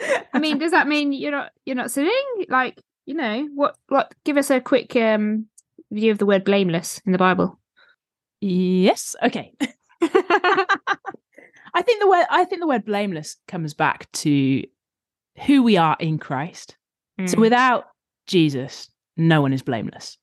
am. 0.00 0.22
I 0.32 0.38
mean, 0.38 0.58
does 0.58 0.72
that 0.72 0.88
mean 0.88 1.12
you're 1.12 1.32
not 1.32 1.50
you're 1.64 1.76
not 1.76 1.90
sinning? 1.90 2.12
Like, 2.48 2.80
you 3.04 3.14
know, 3.14 3.48
what 3.54 3.76
what 3.88 4.14
give 4.24 4.36
us 4.36 4.50
a 4.50 4.60
quick 4.60 4.94
um 4.96 5.46
view 5.90 6.12
of 6.12 6.18
the 6.18 6.26
word 6.26 6.44
blameless 6.44 7.00
in 7.06 7.12
the 7.12 7.18
Bible. 7.18 7.58
Yes. 8.40 9.16
Okay. 9.22 9.54
I 10.02 11.82
think 11.82 12.00
the 12.00 12.08
word 12.08 12.26
I 12.30 12.44
think 12.44 12.60
the 12.60 12.66
word 12.66 12.84
blameless 12.84 13.36
comes 13.48 13.74
back 13.74 14.10
to 14.12 14.62
who 15.46 15.62
we 15.62 15.76
are 15.76 15.96
in 15.98 16.18
Christ. 16.18 16.76
Mm. 17.20 17.28
So 17.28 17.38
without 17.38 17.86
Jesus, 18.26 18.90
no 19.16 19.42
one 19.42 19.52
is 19.52 19.62
blameless. 19.62 20.18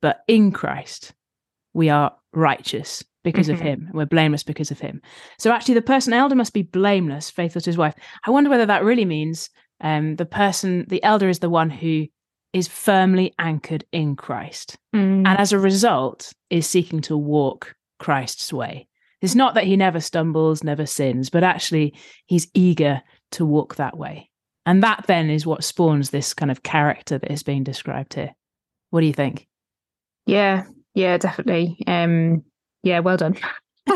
But 0.00 0.20
in 0.28 0.52
Christ, 0.52 1.12
we 1.74 1.88
are 1.88 2.14
righteous 2.32 3.04
because 3.32 3.48
mm-hmm. 3.48 3.56
of 3.56 3.60
him. 3.60 3.90
We're 3.92 4.06
blameless 4.06 4.42
because 4.42 4.70
of 4.70 4.80
him. 4.80 5.00
So 5.38 5.52
actually 5.52 5.74
the 5.74 5.82
person 5.82 6.12
elder 6.12 6.34
must 6.34 6.52
be 6.54 6.62
blameless, 6.62 7.30
faithful 7.30 7.60
to 7.60 7.70
his 7.70 7.78
wife. 7.78 7.94
I 8.26 8.30
wonder 8.30 8.50
whether 8.50 8.66
that 8.66 8.84
really 8.84 9.04
means 9.04 9.50
um, 9.80 10.16
the 10.16 10.26
person, 10.26 10.86
the 10.88 11.02
elder 11.02 11.28
is 11.28 11.38
the 11.40 11.50
one 11.50 11.70
who 11.70 12.06
is 12.52 12.68
firmly 12.68 13.34
anchored 13.38 13.84
in 13.92 14.16
Christ. 14.16 14.76
Mm. 14.94 15.26
And 15.26 15.38
as 15.38 15.52
a 15.52 15.58
result, 15.58 16.32
is 16.50 16.66
seeking 16.66 17.00
to 17.02 17.16
walk 17.16 17.74
Christ's 17.98 18.52
way. 18.52 18.88
It's 19.20 19.34
not 19.34 19.54
that 19.54 19.64
he 19.64 19.76
never 19.76 20.00
stumbles, 20.00 20.64
never 20.64 20.86
sins, 20.86 21.28
but 21.28 21.44
actually 21.44 21.94
he's 22.26 22.48
eager 22.54 23.02
to 23.32 23.44
walk 23.44 23.76
that 23.76 23.96
way. 23.96 24.30
And 24.64 24.82
that 24.82 25.04
then 25.06 25.30
is 25.30 25.46
what 25.46 25.64
spawns 25.64 26.10
this 26.10 26.34
kind 26.34 26.50
of 26.50 26.62
character 26.62 27.18
that 27.18 27.32
is 27.32 27.42
being 27.42 27.64
described 27.64 28.14
here. 28.14 28.34
What 28.90 29.00
do 29.00 29.06
you 29.06 29.12
think? 29.12 29.46
Yeah, 30.26 30.64
yeah, 30.94 31.16
definitely. 31.16 31.78
Um, 31.86 32.44
yeah, 32.82 33.00
well 33.00 33.16
done. 33.16 33.36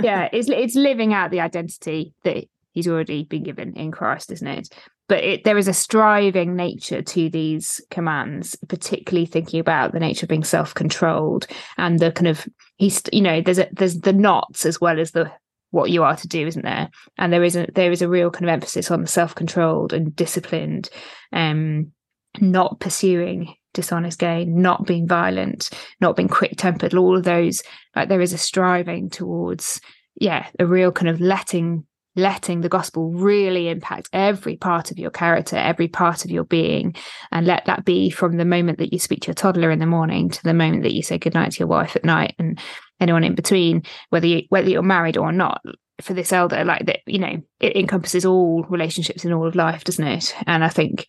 yeah, 0.00 0.28
it's 0.32 0.48
it's 0.48 0.74
living 0.74 1.12
out 1.12 1.30
the 1.30 1.40
identity 1.40 2.14
that 2.24 2.44
he's 2.72 2.88
already 2.88 3.24
been 3.24 3.42
given 3.42 3.74
in 3.74 3.90
Christ, 3.90 4.30
isn't 4.30 4.46
it? 4.46 4.68
but 5.12 5.22
it, 5.22 5.44
there 5.44 5.58
is 5.58 5.68
a 5.68 5.74
striving 5.74 6.56
nature 6.56 7.02
to 7.02 7.28
these 7.28 7.82
commands 7.90 8.56
particularly 8.68 9.26
thinking 9.26 9.60
about 9.60 9.92
the 9.92 10.00
nature 10.00 10.24
of 10.24 10.28
being 10.28 10.42
self-controlled 10.42 11.46
and 11.76 11.98
the 11.98 12.10
kind 12.12 12.28
of 12.28 12.48
he's 12.76 13.02
you 13.12 13.20
know 13.20 13.42
there's 13.42 13.58
a, 13.58 13.68
there's 13.72 14.00
the 14.00 14.14
knots 14.14 14.64
as 14.64 14.80
well 14.80 14.98
as 14.98 15.10
the 15.10 15.30
what 15.70 15.90
you 15.90 16.02
are 16.02 16.16
to 16.16 16.26
do 16.26 16.46
isn't 16.46 16.64
there 16.64 16.88
and 17.18 17.30
there 17.30 17.44
is 17.44 17.56
a 17.56 17.66
there 17.74 17.92
is 17.92 18.00
a 18.00 18.08
real 18.08 18.30
kind 18.30 18.44
of 18.44 18.52
emphasis 18.54 18.90
on 18.90 19.02
the 19.02 19.06
self-controlled 19.06 19.92
and 19.92 20.16
disciplined 20.16 20.88
um 21.34 21.92
not 22.40 22.80
pursuing 22.80 23.54
dishonest 23.74 24.18
gain 24.18 24.60
not 24.60 24.86
being 24.86 25.06
violent 25.06 25.70
not 26.00 26.16
being 26.16 26.28
quick-tempered 26.28 26.94
all 26.94 27.16
of 27.16 27.24
those 27.24 27.62
like 27.96 28.08
there 28.08 28.20
is 28.20 28.32
a 28.32 28.38
striving 28.38 29.08
towards 29.08 29.80
yeah 30.16 30.46
a 30.58 30.66
real 30.66 30.92
kind 30.92 31.08
of 31.08 31.20
letting 31.20 31.84
letting 32.14 32.60
the 32.60 32.68
gospel 32.68 33.10
really 33.10 33.68
impact 33.68 34.08
every 34.12 34.56
part 34.56 34.90
of 34.90 34.98
your 34.98 35.10
character, 35.10 35.56
every 35.56 35.88
part 35.88 36.24
of 36.24 36.30
your 36.30 36.44
being, 36.44 36.94
and 37.30 37.46
let 37.46 37.64
that 37.66 37.84
be 37.84 38.10
from 38.10 38.36
the 38.36 38.44
moment 38.44 38.78
that 38.78 38.92
you 38.92 38.98
speak 38.98 39.20
to 39.22 39.28
your 39.28 39.34
toddler 39.34 39.70
in 39.70 39.78
the 39.78 39.86
morning 39.86 40.28
to 40.28 40.42
the 40.42 40.54
moment 40.54 40.82
that 40.82 40.92
you 40.92 41.02
say 41.02 41.18
goodnight 41.18 41.52
to 41.52 41.60
your 41.60 41.68
wife 41.68 41.96
at 41.96 42.04
night, 42.04 42.34
and 42.38 42.60
anyone 43.00 43.24
in 43.24 43.34
between, 43.34 43.82
whether 44.10 44.26
you 44.26 44.42
whether 44.50 44.68
you're 44.68 44.82
married 44.82 45.16
or 45.16 45.32
not. 45.32 45.62
For 46.00 46.14
this 46.14 46.32
elder, 46.32 46.64
like 46.64 46.86
that, 46.86 47.00
you 47.06 47.20
know, 47.20 47.40
it 47.60 47.76
encompasses 47.76 48.24
all 48.24 48.64
relationships 48.64 49.24
in 49.24 49.32
all 49.32 49.46
of 49.46 49.54
life, 49.54 49.84
doesn't 49.84 50.04
it? 50.04 50.34
And 50.46 50.64
I 50.64 50.68
think 50.68 51.06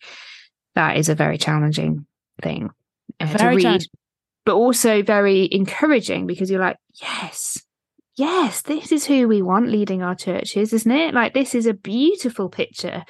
that 0.76 0.96
is 0.96 1.08
a 1.08 1.16
very 1.16 1.36
challenging 1.36 2.06
thing 2.42 2.70
uh, 3.20 3.26
to 3.36 3.48
read, 3.48 3.82
but 4.44 4.54
also 4.54 5.02
very 5.02 5.48
encouraging 5.50 6.26
because 6.26 6.50
you're 6.50 6.60
like, 6.60 6.76
yes, 7.00 7.62
yes, 8.16 8.62
this 8.62 8.92
is 8.92 9.06
who 9.06 9.28
we 9.28 9.42
want 9.42 9.68
leading 9.68 10.02
our 10.02 10.14
churches, 10.14 10.72
isn't 10.72 10.90
it? 10.90 11.14
Like, 11.14 11.34
this 11.34 11.54
is 11.54 11.66
a 11.66 11.74
beautiful 11.74 12.48
picture 12.48 13.04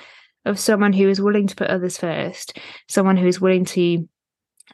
of 0.44 0.58
someone 0.58 0.92
who 0.92 1.08
is 1.08 1.20
willing 1.20 1.46
to 1.46 1.56
put 1.56 1.68
others 1.68 1.96
first, 1.96 2.58
someone 2.88 3.16
who 3.16 3.26
is 3.26 3.40
willing 3.40 3.64
to 3.64 4.08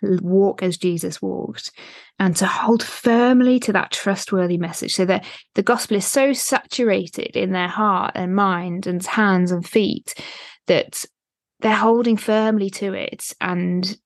walk 0.02 0.62
as 0.62 0.78
Jesus 0.78 1.21
walked 1.21 1.73
and 2.19 2.35
to 2.37 2.47
hold 2.47 2.83
firmly 2.83 3.59
to 3.61 3.73
that 3.73 3.90
trustworthy 3.90 4.57
message 4.57 4.95
so 4.95 5.04
that 5.04 5.25
the 5.54 5.62
gospel 5.62 5.97
is 5.97 6.07
so 6.07 6.33
saturated 6.33 7.37
in 7.37 7.52
their 7.52 7.69
heart 7.69 8.12
and 8.14 8.35
mind 8.35 8.87
and 8.87 9.04
hands 9.04 9.50
and 9.50 9.66
feet 9.66 10.14
that 10.66 11.04
they're 11.61 11.75
holding 11.75 12.16
firmly 12.16 12.71
to 12.71 12.95
it 12.95 13.35
and 13.40 13.97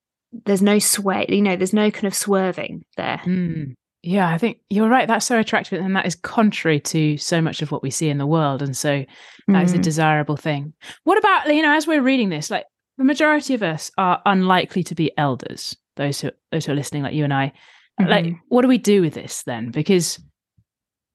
there's 0.45 0.61
no 0.61 0.79
sway 0.79 1.25
you 1.29 1.41
know 1.41 1.55
there's 1.55 1.73
no 1.73 1.91
kind 1.91 2.05
of 2.05 2.15
swerving 2.15 2.83
there 2.97 3.21
mm. 3.25 3.73
yeah 4.03 4.29
i 4.29 4.37
think 4.37 4.57
you're 4.69 4.89
right 4.89 5.07
that's 5.07 5.25
so 5.25 5.39
attractive 5.39 5.83
and 5.83 5.95
that 5.95 6.05
is 6.05 6.15
contrary 6.15 6.79
to 6.79 7.17
so 7.17 7.41
much 7.41 7.61
of 7.61 7.71
what 7.71 7.83
we 7.83 7.89
see 7.89 8.09
in 8.09 8.17
the 8.17 8.27
world 8.27 8.61
and 8.61 8.75
so 8.75 9.05
that 9.47 9.61
mm. 9.61 9.63
is 9.63 9.73
a 9.73 9.77
desirable 9.77 10.37
thing 10.37 10.73
what 11.03 11.17
about 11.17 11.53
you 11.53 11.61
know 11.61 11.75
as 11.75 11.87
we're 11.87 12.01
reading 12.01 12.29
this 12.29 12.49
like 12.49 12.65
the 12.97 13.03
majority 13.03 13.53
of 13.53 13.63
us 13.63 13.91
are 13.97 14.21
unlikely 14.25 14.83
to 14.83 14.95
be 14.95 15.11
elders 15.17 15.75
those 15.95 16.19
who 16.21 16.31
those 16.51 16.65
who 16.65 16.71
are 16.71 16.75
listening 16.75 17.03
like 17.03 17.13
you 17.13 17.23
and 17.23 17.33
i 17.33 17.51
mm-hmm. 17.99 18.09
like 18.09 18.33
what 18.49 18.61
do 18.61 18.67
we 18.67 18.77
do 18.77 19.01
with 19.01 19.13
this 19.13 19.43
then 19.43 19.71
because 19.71 20.19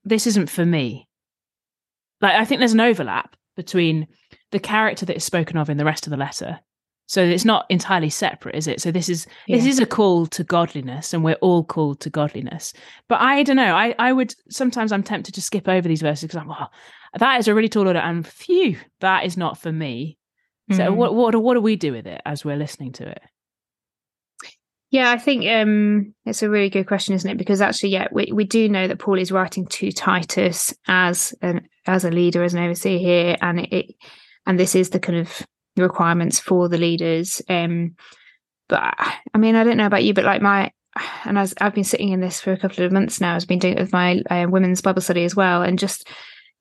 this 0.05 0.27
isn't 0.27 0.49
for 0.49 0.65
me 0.65 1.09
like 2.21 2.35
i 2.35 2.45
think 2.45 2.59
there's 2.59 2.73
an 2.73 2.81
overlap 2.81 3.37
between 3.57 4.07
the 4.53 4.61
character 4.61 5.05
that 5.07 5.17
is 5.17 5.25
spoken 5.25 5.57
of 5.57 5.69
in 5.69 5.77
the 5.77 5.85
rest 5.85 6.07
of 6.07 6.11
the 6.11 6.17
letter 6.17 6.61
so 7.11 7.25
it's 7.25 7.45
not 7.45 7.67
entirely 7.69 8.09
separate 8.09 8.55
is 8.55 8.69
it 8.69 8.81
so 8.81 8.93
this 8.93 9.09
is 9.09 9.26
yeah. 9.49 9.57
this 9.57 9.67
is 9.67 9.81
a 9.81 9.87
call 9.87 10.26
to 10.26 10.45
godliness 10.45 11.12
and 11.12 11.25
we're 11.25 11.35
all 11.40 11.64
called 11.64 11.99
to 11.99 12.09
godliness 12.09 12.73
but 13.09 13.21
i 13.21 13.43
don't 13.43 13.57
know 13.57 13.75
i 13.75 13.93
i 13.99 14.12
would 14.12 14.33
sometimes 14.49 14.93
i'm 14.93 15.02
tempted 15.02 15.35
to 15.35 15.43
skip 15.43 15.69
over 15.69 15.88
these 15.88 16.02
verses 16.02 16.23
because 16.23 16.37
i'm 16.37 16.47
well 16.47 16.71
that 17.19 17.40
is 17.40 17.49
a 17.49 17.55
really 17.55 17.69
tall 17.69 17.88
order 17.88 17.99
and 17.99 18.29
phew 18.29 18.76
that 19.00 19.25
is 19.25 19.37
not 19.37 19.59
for 19.59 19.73
me 19.73 20.17
so 20.71 20.85
mm-hmm. 20.85 20.95
what 20.95 21.14
what 21.14 21.35
what 21.43 21.55
do 21.55 21.61
we 21.61 21.75
do 21.75 21.90
with 21.90 22.07
it 22.07 22.23
as 22.25 22.45
we're 22.45 22.57
listening 22.57 22.93
to 22.93 23.09
it 23.09 23.23
yeah, 24.93 25.12
I 25.12 25.19
think 25.19 25.47
um, 25.47 26.17
it's 26.26 26.43
a 26.43 26.50
really 26.50 26.69
good 26.69 26.88
question, 26.88 27.14
isn't 27.14 27.31
it? 27.31 27.38
Because 27.38 27.61
actually, 27.61 27.90
yeah, 27.90 28.09
we, 28.11 28.33
we 28.33 28.43
do 28.43 28.69
know 28.69 28.88
that 28.88 28.99
Paul 28.99 29.21
is 29.21 29.31
writing 29.31 29.64
to 29.67 29.93
Titus 29.93 30.75
as 30.88 31.33
an 31.43 31.69
as 31.87 32.05
a 32.05 32.11
leader, 32.11 32.43
as 32.43 32.55
an 32.55 32.64
overseer 32.64 32.99
here, 32.99 33.37
and 33.40 33.61
it, 33.61 33.73
it 33.73 33.95
and 34.47 34.59
this 34.59 34.75
is 34.75 34.90
the 34.90 34.99
kind 34.99 35.21
of 35.21 35.47
requirements 35.77 36.39
for 36.39 36.69
the 36.69 36.79
leaders. 36.79 37.43
Um, 37.49 37.97
but 38.69 38.95
I 39.35 39.39
mean, 39.39 39.57
I 39.57 39.65
don't 39.65 39.77
know 39.77 39.87
about 39.87 40.05
you, 40.05 40.15
but 40.15 40.25
like 40.25 40.43
my 40.43 40.73
and 41.25 41.39
as 41.39 41.55
I've 41.61 41.75
been 41.75 41.85
sitting 41.85 42.11
in 42.11 42.21
this 42.21 42.41
for 42.41 42.53
a 42.53 42.59
couple 42.59 42.85
of 42.85 42.93
months 42.93 43.21
now, 43.21 43.35
I've 43.37 43.47
been 43.47 43.59
doing 43.59 43.77
it 43.77 43.81
with 43.81 43.93
my 43.93 44.23
uh, 44.31 44.47
women's 44.49 44.81
Bible 44.81 45.03
study 45.03 45.25
as 45.25 45.37
well, 45.37 45.62
and 45.62 45.79
just 45.79 46.09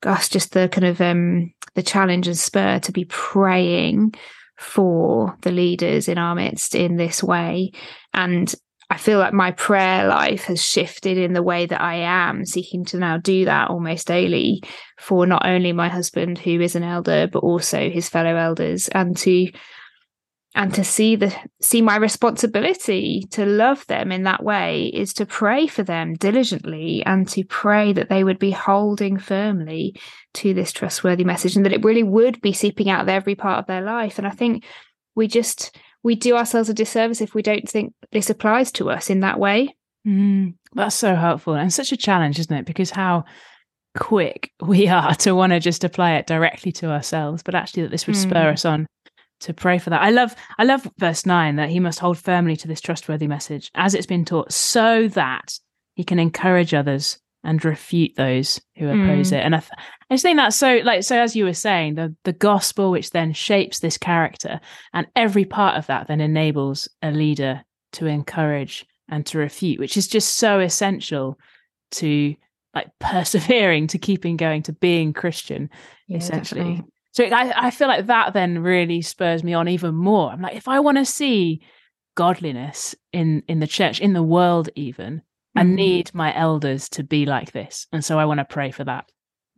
gosh, 0.00 0.28
just 0.28 0.52
the 0.52 0.68
kind 0.68 0.86
of 0.86 1.00
um 1.00 1.52
the 1.74 1.82
challenge 1.82 2.26
and 2.26 2.38
spur 2.38 2.78
to 2.80 2.92
be 2.92 3.04
praying 3.06 4.14
for 4.58 5.36
the 5.40 5.50
leaders 5.50 6.08
in 6.08 6.18
our 6.18 6.34
midst 6.34 6.74
in 6.74 6.96
this 6.96 7.22
way. 7.22 7.72
And 8.12 8.52
I 8.90 8.96
feel 8.96 9.20
like 9.20 9.32
my 9.32 9.52
prayer 9.52 10.08
life 10.08 10.44
has 10.44 10.62
shifted 10.64 11.16
in 11.16 11.32
the 11.32 11.44
way 11.44 11.64
that 11.64 11.80
I 11.80 11.94
am 11.94 12.44
seeking 12.44 12.84
to 12.86 12.98
now 12.98 13.18
do 13.18 13.44
that 13.44 13.70
almost 13.70 14.08
daily 14.08 14.64
for 14.98 15.26
not 15.26 15.46
only 15.46 15.72
my 15.72 15.88
husband, 15.88 16.38
who 16.38 16.60
is 16.60 16.74
an 16.74 16.82
elder, 16.82 17.28
but 17.32 17.38
also 17.38 17.88
his 17.88 18.08
fellow 18.08 18.34
elders, 18.34 18.88
and 18.88 19.16
to 19.18 19.48
and 20.56 20.74
to 20.74 20.82
see 20.82 21.14
the 21.14 21.32
see 21.60 21.80
my 21.80 21.94
responsibility 21.94 23.24
to 23.30 23.46
love 23.46 23.86
them 23.86 24.10
in 24.10 24.24
that 24.24 24.42
way 24.42 24.86
is 24.86 25.14
to 25.14 25.24
pray 25.24 25.68
for 25.68 25.84
them 25.84 26.14
diligently 26.14 27.04
and 27.06 27.28
to 27.28 27.44
pray 27.44 27.92
that 27.92 28.08
they 28.08 28.24
would 28.24 28.40
be 28.40 28.50
holding 28.50 29.16
firmly 29.16 29.94
to 30.34 30.52
this 30.52 30.72
trustworthy 30.72 31.22
message 31.22 31.54
and 31.54 31.64
that 31.64 31.72
it 31.72 31.84
really 31.84 32.02
would 32.02 32.40
be 32.40 32.52
seeping 32.52 32.90
out 32.90 33.02
of 33.02 33.08
every 33.08 33.36
part 33.36 33.60
of 33.60 33.66
their 33.66 33.82
life. 33.82 34.18
And 34.18 34.26
i 34.26 34.30
think 34.30 34.64
we 35.14 35.28
just 35.28 35.76
we 36.02 36.14
do 36.14 36.36
ourselves 36.36 36.68
a 36.68 36.74
disservice 36.74 37.20
if 37.20 37.34
we 37.34 37.42
don't 37.42 37.68
think 37.68 37.92
this 38.12 38.30
applies 38.30 38.72
to 38.72 38.90
us 38.90 39.10
in 39.10 39.20
that 39.20 39.38
way 39.38 39.74
mm, 40.06 40.54
that's 40.74 40.96
so 40.96 41.14
helpful 41.14 41.54
and 41.54 41.72
such 41.72 41.92
a 41.92 41.96
challenge 41.96 42.38
isn't 42.38 42.56
it 42.56 42.66
because 42.66 42.90
how 42.90 43.24
quick 43.98 44.50
we 44.60 44.88
are 44.88 45.14
to 45.14 45.34
want 45.34 45.52
to 45.52 45.60
just 45.60 45.84
apply 45.84 46.12
it 46.12 46.26
directly 46.26 46.72
to 46.72 46.90
ourselves 46.90 47.42
but 47.42 47.54
actually 47.54 47.82
that 47.82 47.90
this 47.90 48.06
would 48.06 48.16
spur 48.16 48.34
mm. 48.34 48.52
us 48.52 48.64
on 48.64 48.86
to 49.40 49.54
pray 49.54 49.78
for 49.78 49.90
that. 49.90 50.02
I 50.02 50.10
love 50.10 50.34
I 50.58 50.64
love 50.64 50.86
verse 50.98 51.26
9 51.26 51.56
that 51.56 51.70
he 51.70 51.80
must 51.80 51.98
hold 51.98 52.18
firmly 52.18 52.56
to 52.56 52.68
this 52.68 52.80
trustworthy 52.80 53.26
message 53.26 53.70
as 53.74 53.94
it's 53.94 54.06
been 54.06 54.24
taught 54.24 54.52
so 54.52 55.08
that 55.08 55.58
he 55.94 56.04
can 56.04 56.18
encourage 56.18 56.74
others 56.74 57.18
and 57.42 57.64
refute 57.64 58.12
those 58.16 58.60
who 58.76 58.88
oppose 58.88 59.30
mm. 59.30 59.38
it. 59.38 59.44
And 59.44 59.56
I, 59.56 59.60
th- 59.60 59.72
I 60.10 60.14
just 60.14 60.24
think 60.24 60.38
that's 60.38 60.56
so 60.56 60.80
like 60.84 61.04
so 61.04 61.16
as 61.16 61.36
you 61.36 61.44
were 61.44 61.54
saying 61.54 61.94
the 61.94 62.14
the 62.24 62.32
gospel 62.32 62.90
which 62.90 63.10
then 63.10 63.32
shapes 63.32 63.78
this 63.78 63.96
character 63.96 64.60
and 64.92 65.06
every 65.14 65.44
part 65.44 65.76
of 65.76 65.86
that 65.86 66.08
then 66.08 66.20
enables 66.20 66.88
a 67.00 67.12
leader 67.12 67.62
to 67.92 68.06
encourage 68.06 68.86
and 69.08 69.24
to 69.26 69.38
refute 69.38 69.78
which 69.78 69.96
is 69.96 70.08
just 70.08 70.36
so 70.36 70.58
essential 70.58 71.38
to 71.92 72.34
like 72.74 72.88
persevering 72.98 73.86
to 73.88 73.98
keeping 73.98 74.36
going 74.36 74.62
to 74.64 74.72
being 74.72 75.12
Christian 75.12 75.70
yeah, 76.08 76.18
essentially. 76.18 76.60
Definitely. 76.60 76.92
So 77.12 77.24
I, 77.24 77.66
I 77.66 77.70
feel 77.70 77.88
like 77.88 78.06
that 78.06 78.34
then 78.34 78.60
really 78.60 79.02
spurs 79.02 79.42
me 79.42 79.52
on 79.52 79.68
even 79.68 79.94
more. 79.94 80.30
I'm 80.30 80.42
like, 80.42 80.54
if 80.54 80.68
I 80.68 80.78
want 80.80 80.98
to 80.98 81.04
see 81.04 81.60
godliness 82.14 82.94
in 83.12 83.42
in 83.48 83.58
the 83.58 83.66
church, 83.66 84.00
in 84.00 84.12
the 84.12 84.22
world, 84.22 84.68
even, 84.76 85.14
mm-hmm. 85.16 85.58
I 85.58 85.62
need 85.62 86.14
my 86.14 86.36
elders 86.36 86.88
to 86.90 87.02
be 87.02 87.26
like 87.26 87.52
this, 87.52 87.88
and 87.92 88.04
so 88.04 88.18
I 88.18 88.26
want 88.26 88.38
to 88.38 88.44
pray 88.44 88.70
for 88.70 88.84
that 88.84 89.06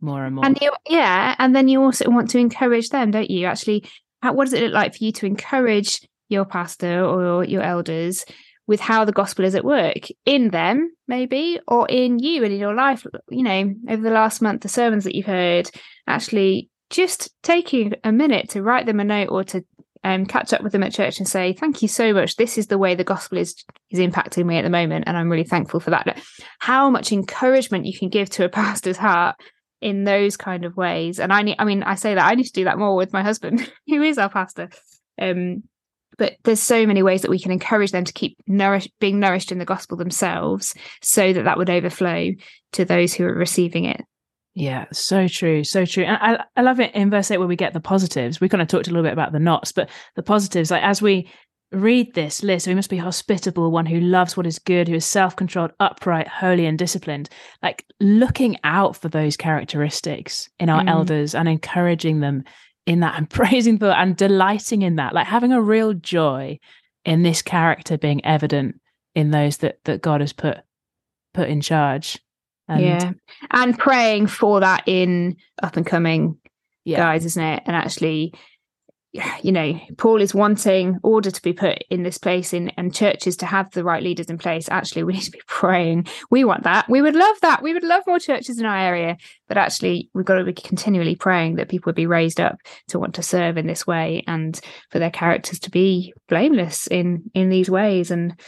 more 0.03 0.25
and 0.25 0.35
more. 0.35 0.45
And 0.45 0.59
you, 0.61 0.71
yeah, 0.87 1.35
and 1.39 1.55
then 1.55 1.67
you 1.67 1.81
also 1.81 2.09
want 2.09 2.29
to 2.31 2.37
encourage 2.37 2.89
them, 2.89 3.11
don't 3.11 3.29
you? 3.29 3.45
Actually, 3.45 3.85
what 4.21 4.45
does 4.45 4.53
it 4.53 4.63
look 4.63 4.73
like 4.73 4.95
for 4.95 5.03
you 5.03 5.11
to 5.13 5.25
encourage 5.25 6.01
your 6.29 6.45
pastor 6.45 7.03
or 7.03 7.43
your 7.43 7.63
elders 7.63 8.25
with 8.65 8.79
how 8.79 9.03
the 9.03 9.11
gospel 9.11 9.45
is 9.45 9.55
at 9.55 9.65
work 9.65 10.07
in 10.25 10.49
them, 10.49 10.91
maybe, 11.07 11.59
or 11.67 11.87
in 11.89 12.19
you 12.19 12.43
and 12.43 12.53
in 12.53 12.59
your 12.59 12.75
life? 12.75 13.05
You 13.29 13.43
know, 13.43 13.73
over 13.89 14.01
the 14.01 14.11
last 14.11 14.41
month, 14.41 14.61
the 14.61 14.69
sermons 14.69 15.05
that 15.05 15.15
you've 15.15 15.25
heard, 15.25 15.69
actually 16.07 16.69
just 16.89 17.31
taking 17.41 17.93
a 18.03 18.11
minute 18.11 18.49
to 18.49 18.61
write 18.61 18.85
them 18.85 18.99
a 18.99 19.03
note 19.03 19.29
or 19.29 19.43
to 19.43 19.65
um, 20.03 20.25
catch 20.25 20.51
up 20.51 20.61
with 20.61 20.73
them 20.73 20.83
at 20.83 20.93
church 20.93 21.19
and 21.19 21.27
say, 21.27 21.53
"Thank 21.53 21.81
you 21.81 21.87
so 21.87 22.13
much. 22.13 22.35
This 22.35 22.57
is 22.57 22.67
the 22.67 22.77
way 22.77 22.93
the 22.93 23.03
gospel 23.03 23.37
is 23.37 23.63
is 23.89 23.99
impacting 23.99 24.45
me 24.45 24.57
at 24.57 24.63
the 24.63 24.69
moment, 24.69 25.05
and 25.07 25.17
I'm 25.17 25.29
really 25.29 25.45
thankful 25.45 25.79
for 25.79 25.91
that." 25.91 26.21
How 26.59 26.89
much 26.89 27.11
encouragement 27.11 27.85
you 27.85 27.97
can 27.97 28.09
give 28.09 28.29
to 28.31 28.45
a 28.45 28.49
pastor's 28.61 28.97
heart 28.97 29.35
in 29.83 30.05
those 30.05 30.37
kind 30.37 30.65
of 30.65 30.77
ways, 30.77 31.19
and 31.19 31.33
I 31.33 31.41
need. 31.41 31.57
I 31.59 31.65
mean, 31.65 31.83
I 31.83 31.95
say 31.95 32.15
that 32.15 32.25
I 32.25 32.35
need 32.35 32.45
to 32.45 32.51
do 32.51 32.63
that 32.63 32.79
more 32.79 32.95
with 32.95 33.13
my 33.13 33.21
husband, 33.21 33.71
who 33.87 34.01
is 34.01 34.17
our 34.17 34.29
pastor. 34.29 34.69
Um, 35.21 35.63
but 36.17 36.37
there's 36.43 36.61
so 36.61 36.85
many 36.85 37.03
ways 37.03 37.23
that 37.23 37.31
we 37.31 37.39
can 37.39 37.51
encourage 37.51 37.91
them 37.91 38.05
to 38.05 38.13
keep 38.13 38.37
nourish, 38.47 38.87
being 38.99 39.19
nourished 39.19 39.51
in 39.51 39.57
the 39.57 39.65
gospel 39.65 39.97
themselves, 39.97 40.73
so 41.01 41.33
that 41.33 41.43
that 41.43 41.57
would 41.57 41.69
overflow 41.69 42.31
to 42.73 42.85
those 42.85 43.13
who 43.13 43.25
are 43.25 43.33
receiving 43.33 43.85
it. 43.85 44.01
Yeah, 44.55 44.85
so 44.91 45.27
true, 45.27 45.63
so 45.63 45.85
true. 45.85 46.03
And 46.03 46.17
I, 46.21 46.43
I 46.55 46.61
love 46.61 46.79
it 46.79 46.93
in 46.93 47.09
verse 47.09 47.31
8 47.31 47.39
where 47.39 47.47
we 47.47 47.55
get 47.55 47.73
the 47.73 47.79
positives. 47.79 48.39
We 48.39 48.49
kind 48.49 48.61
of 48.61 48.67
talked 48.67 48.87
a 48.87 48.91
little 48.91 49.03
bit 49.03 49.13
about 49.13 49.31
the 49.31 49.39
knots, 49.39 49.71
but 49.71 49.89
the 50.15 50.21
positives, 50.21 50.69
like 50.69 50.83
as 50.83 51.01
we 51.01 51.27
read 51.73 52.13
this 52.13 52.43
list, 52.43 52.67
we 52.67 52.75
must 52.75 52.89
be 52.89 52.97
hospitable, 52.97 53.71
one 53.71 53.85
who 53.85 53.99
loves 53.99 54.37
what 54.37 54.47
is 54.47 54.59
good, 54.59 54.87
who 54.87 54.95
is 54.95 55.05
self 55.05 55.35
controlled, 55.35 55.71
upright, 55.79 56.27
holy, 56.27 56.65
and 56.65 56.77
disciplined. 56.77 57.29
Like 57.61 57.85
looking 57.99 58.57
out 58.63 58.95
for 58.95 59.09
those 59.09 59.35
characteristics 59.35 60.49
in 60.59 60.69
our 60.69 60.83
mm. 60.83 60.89
elders 60.89 61.35
and 61.35 61.47
encouraging 61.47 62.19
them 62.19 62.43
in 62.85 62.99
that 63.01 63.17
and 63.17 63.29
praising 63.29 63.77
them 63.77 63.93
and 63.97 64.15
delighting 64.15 64.81
in 64.81 64.95
that, 64.97 65.13
like 65.13 65.27
having 65.27 65.51
a 65.51 65.61
real 65.61 65.93
joy 65.93 66.59
in 67.05 67.23
this 67.23 67.41
character 67.41 67.97
being 67.97 68.23
evident 68.25 68.79
in 69.15 69.31
those 69.31 69.57
that 69.57 69.79
that 69.85 70.01
God 70.01 70.21
has 70.21 70.33
put 70.33 70.59
put 71.33 71.49
in 71.49 71.61
charge. 71.61 72.19
And 72.67 72.81
yeah. 72.81 73.11
And 73.51 73.77
praying 73.77 74.27
for 74.27 74.61
that 74.61 74.83
in 74.85 75.35
up 75.61 75.75
and 75.75 75.85
coming 75.85 76.37
yeah. 76.85 76.97
guys, 76.97 77.25
isn't 77.25 77.43
it? 77.43 77.63
And 77.65 77.75
actually, 77.75 78.33
you 79.43 79.51
know, 79.51 79.79
Paul 79.97 80.21
is 80.21 80.33
wanting 80.33 80.97
order 81.03 81.29
to 81.29 81.41
be 81.43 81.53
put 81.53 81.83
in 81.91 82.01
this 82.01 82.17
place 82.17 82.51
in 82.51 82.69
and 82.69 82.93
churches 82.93 83.37
to 83.37 83.45
have 83.45 83.69
the 83.71 83.83
right 83.83 84.01
leaders 84.01 84.25
in 84.25 84.39
place. 84.39 84.67
Actually, 84.69 85.03
we 85.03 85.13
need 85.13 85.21
to 85.21 85.31
be 85.31 85.41
praying. 85.47 86.07
We 86.31 86.43
want 86.43 86.63
that. 86.63 86.89
We 86.89 87.01
would 87.01 87.15
love 87.15 87.39
that. 87.41 87.61
We 87.61 87.73
would 87.73 87.83
love 87.83 88.03
more 88.07 88.19
churches 88.19 88.59
in 88.59 88.65
our 88.65 88.77
area. 88.77 89.17
But 89.47 89.57
actually, 89.57 90.09
we've 90.13 90.25
got 90.25 90.35
to 90.35 90.43
be 90.43 90.53
continually 90.53 91.15
praying 91.15 91.55
that 91.55 91.69
people 91.69 91.89
would 91.89 91.95
be 91.95 92.07
raised 92.07 92.39
up 92.39 92.57
to 92.87 92.97
want 92.97 93.15
to 93.15 93.23
serve 93.23 93.57
in 93.57 93.67
this 93.67 93.85
way 93.85 94.23
and 94.25 94.59
for 94.89 94.97
their 94.97 95.11
characters 95.11 95.59
to 95.59 95.71
be 95.71 96.13
blameless 96.27 96.87
in 96.87 97.29
in 97.35 97.49
these 97.49 97.69
ways. 97.69 98.09
And 98.09 98.39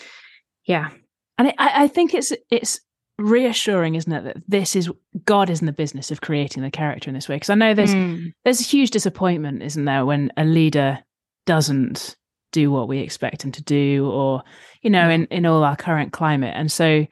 yeah. 0.66 0.90
And 1.38 1.50
I, 1.60 1.84
I 1.84 1.88
think 1.88 2.16
it's 2.16 2.34
it's 2.50 2.80
reassuring, 3.18 3.96
isn't 3.96 4.12
it, 4.12 4.24
that 4.24 4.44
this 4.48 4.76
is 4.76 4.90
God 5.26 5.50
is 5.50 5.62
in 5.62 5.66
the 5.66 5.72
business 5.72 6.12
of 6.12 6.22
creating 6.22 6.64
the 6.64 6.72
character 6.72 7.10
in 7.10 7.14
this 7.14 7.30
way? 7.30 7.36
Because 7.36 7.50
I 7.50 7.56
know 7.56 7.74
there's 7.74 7.94
mm. 7.94 8.34
there's 8.44 8.62
a 8.62 8.66
huge 8.66 8.92
disappointment, 8.92 9.64
isn't 9.64 9.86
there, 9.86 10.06
when 10.06 10.32
a 10.38 10.46
leader 10.46 11.00
doesn't 11.46 12.16
do 12.52 12.72
what 12.72 12.88
we 12.88 13.00
expect 13.00 13.44
him 13.44 13.52
to 13.52 13.62
do 13.62 14.10
or 14.10 14.42
you 14.82 14.90
know 14.90 15.10
in 15.10 15.26
in 15.26 15.46
all 15.46 15.62
our 15.62 15.76
current 15.76 16.14
climate 16.14 16.54
and 16.56 16.72
so 16.72 17.06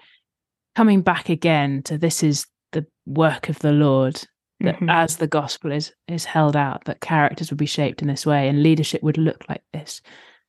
coming 0.74 1.02
back 1.02 1.28
again 1.28 1.84
to 1.84 1.98
this 1.98 2.24
is 2.24 2.46
the 2.72 2.86
work 3.06 3.50
of 3.50 3.60
the 3.60 3.74
lord 3.74 4.16
that 4.62 4.76
mm-hmm. 4.76 4.90
as 4.90 5.18
the 5.18 5.28
gospel 5.28 5.74
is 5.74 5.92
is 6.08 6.24
held 6.24 6.56
out 6.56 6.86
that 6.86 7.02
characters 7.02 7.50
would 7.50 7.58
be 7.58 7.66
shaped 7.66 8.02
in 8.02 8.08
this 8.08 8.26
way 8.26 8.48
and 8.48 8.64
leadership 8.64 9.04
would 9.04 9.18
look 9.18 9.44
like 9.50 9.62
this 9.74 10.02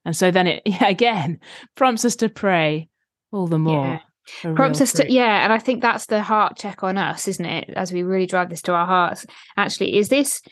and 0.04 0.16
so 0.16 0.30
then 0.30 0.46
it 0.46 0.62
yeah, 0.64 0.87
again 0.87 1.40
prompts 1.75 2.04
us 2.04 2.14
to 2.14 2.28
pray 2.28 2.88
all 3.32 3.49
the 3.49 3.58
more 3.58 3.87
yeah 3.87 3.99
prompts 4.54 4.80
us 4.80 4.92
to 4.92 5.10
yeah 5.10 5.44
and 5.44 5.52
i 5.52 5.58
think 5.58 5.82
that's 5.82 6.06
the 6.06 6.22
heart 6.22 6.56
check 6.56 6.82
on 6.82 6.96
us 6.96 7.28
isn't 7.28 7.44
it? 7.44 7.70
As 7.70 7.92
we 7.92 8.02
really 8.02 8.26
drive 8.26 8.50
this 8.50 8.62
to 8.62 8.72
our 8.72 8.86
hearts. 8.86 9.26
Actually 9.56 9.96
is 9.96 10.08
this 10.08 10.42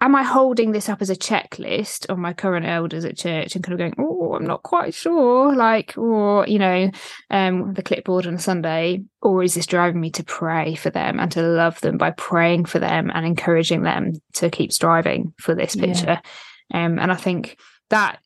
am 0.00 0.14
i 0.14 0.22
holding 0.22 0.72
this 0.72 0.88
up 0.88 1.02
as 1.02 1.10
a 1.10 1.16
checklist 1.16 2.06
of 2.06 2.16
my 2.16 2.32
current 2.32 2.64
elders 2.64 3.04
at 3.04 3.18
church 3.18 3.54
and 3.54 3.62
kind 3.62 3.74
of 3.74 3.78
going 3.78 3.94
oh 3.98 4.34
i'm 4.34 4.46
not 4.46 4.62
quite 4.62 4.94
sure 4.94 5.54
like 5.54 5.96
or 5.98 6.46
you 6.46 6.58
know 6.58 6.90
um 7.30 7.74
the 7.74 7.82
clipboard 7.82 8.26
on 8.26 8.34
a 8.34 8.38
sunday 8.38 9.02
or 9.20 9.42
is 9.42 9.54
this 9.54 9.66
driving 9.66 10.00
me 10.00 10.10
to 10.10 10.24
pray 10.24 10.74
for 10.74 10.88
them 10.88 11.20
and 11.20 11.30
to 11.32 11.42
love 11.42 11.78
them 11.82 11.98
by 11.98 12.10
praying 12.12 12.64
for 12.64 12.78
them 12.78 13.10
and 13.12 13.26
encouraging 13.26 13.82
them 13.82 14.12
to 14.32 14.48
keep 14.48 14.72
striving 14.72 15.34
for 15.38 15.54
this 15.54 15.76
picture? 15.76 16.20
Yeah. 16.72 16.86
um 16.86 16.98
and 16.98 17.12
i 17.12 17.16
think 17.16 17.58
that 17.90 18.20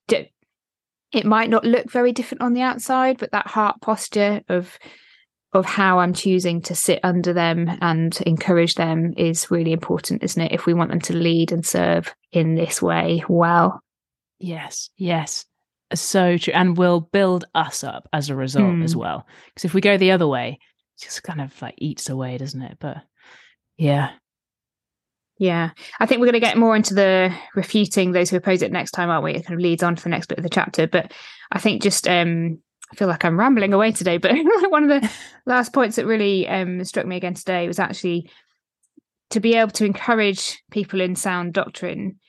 it 1.12 1.26
might 1.26 1.50
not 1.50 1.64
look 1.64 1.90
very 1.90 2.12
different 2.12 2.42
on 2.42 2.54
the 2.54 2.62
outside, 2.62 3.18
but 3.18 3.32
that 3.32 3.46
heart 3.46 3.80
posture 3.80 4.42
of 4.48 4.78
of 5.54 5.66
how 5.66 5.98
I'm 5.98 6.14
choosing 6.14 6.62
to 6.62 6.74
sit 6.74 7.00
under 7.02 7.34
them 7.34 7.70
and 7.82 8.18
encourage 8.22 8.76
them 8.76 9.12
is 9.18 9.50
really 9.50 9.72
important, 9.72 10.22
isn't 10.22 10.40
it? 10.40 10.52
If 10.52 10.64
we 10.64 10.72
want 10.72 10.90
them 10.90 11.00
to 11.02 11.16
lead 11.16 11.52
and 11.52 11.64
serve 11.64 12.14
in 12.32 12.54
this 12.54 12.80
way 12.80 13.22
well. 13.28 13.82
Yes, 14.38 14.88
yes. 14.96 15.44
So 15.94 16.38
true. 16.38 16.54
And 16.54 16.76
will 16.76 17.00
build 17.00 17.44
us 17.54 17.84
up 17.84 18.08
as 18.14 18.30
a 18.30 18.34
result 18.34 18.64
mm. 18.64 18.84
as 18.84 18.96
well. 18.96 19.26
Because 19.48 19.66
if 19.66 19.74
we 19.74 19.82
go 19.82 19.98
the 19.98 20.12
other 20.12 20.26
way, 20.26 20.58
it 20.58 21.04
just 21.04 21.22
kind 21.22 21.42
of 21.42 21.60
like 21.60 21.74
eats 21.76 22.08
away, 22.08 22.38
doesn't 22.38 22.62
it? 22.62 22.78
But 22.80 22.96
yeah, 23.76 24.12
yeah, 25.42 25.70
I 25.98 26.06
think 26.06 26.20
we're 26.20 26.26
going 26.26 26.34
to 26.34 26.40
get 26.40 26.56
more 26.56 26.76
into 26.76 26.94
the 26.94 27.34
refuting 27.56 28.12
those 28.12 28.30
who 28.30 28.36
oppose 28.36 28.62
it 28.62 28.70
next 28.70 28.92
time, 28.92 29.10
aren't 29.10 29.24
we? 29.24 29.34
It 29.34 29.44
kind 29.44 29.58
of 29.58 29.60
leads 29.60 29.82
on 29.82 29.96
to 29.96 30.02
the 30.04 30.08
next 30.08 30.28
bit 30.28 30.38
of 30.38 30.44
the 30.44 30.48
chapter. 30.48 30.86
But 30.86 31.12
I 31.50 31.58
think 31.58 31.82
just 31.82 32.06
um, 32.06 32.60
I 32.92 32.94
feel 32.94 33.08
like 33.08 33.24
I'm 33.24 33.36
rambling 33.36 33.72
away 33.72 33.90
today. 33.90 34.18
But 34.18 34.36
one 34.68 34.88
of 34.88 35.02
the 35.02 35.10
last 35.46 35.72
points 35.72 35.96
that 35.96 36.06
really 36.06 36.46
um, 36.46 36.84
struck 36.84 37.06
me 37.06 37.16
again 37.16 37.34
today 37.34 37.66
was 37.66 37.80
actually 37.80 38.30
to 39.30 39.40
be 39.40 39.56
able 39.56 39.72
to 39.72 39.84
encourage 39.84 40.62
people 40.70 41.00
in 41.00 41.16
sound 41.16 41.54
doctrine 41.54 42.20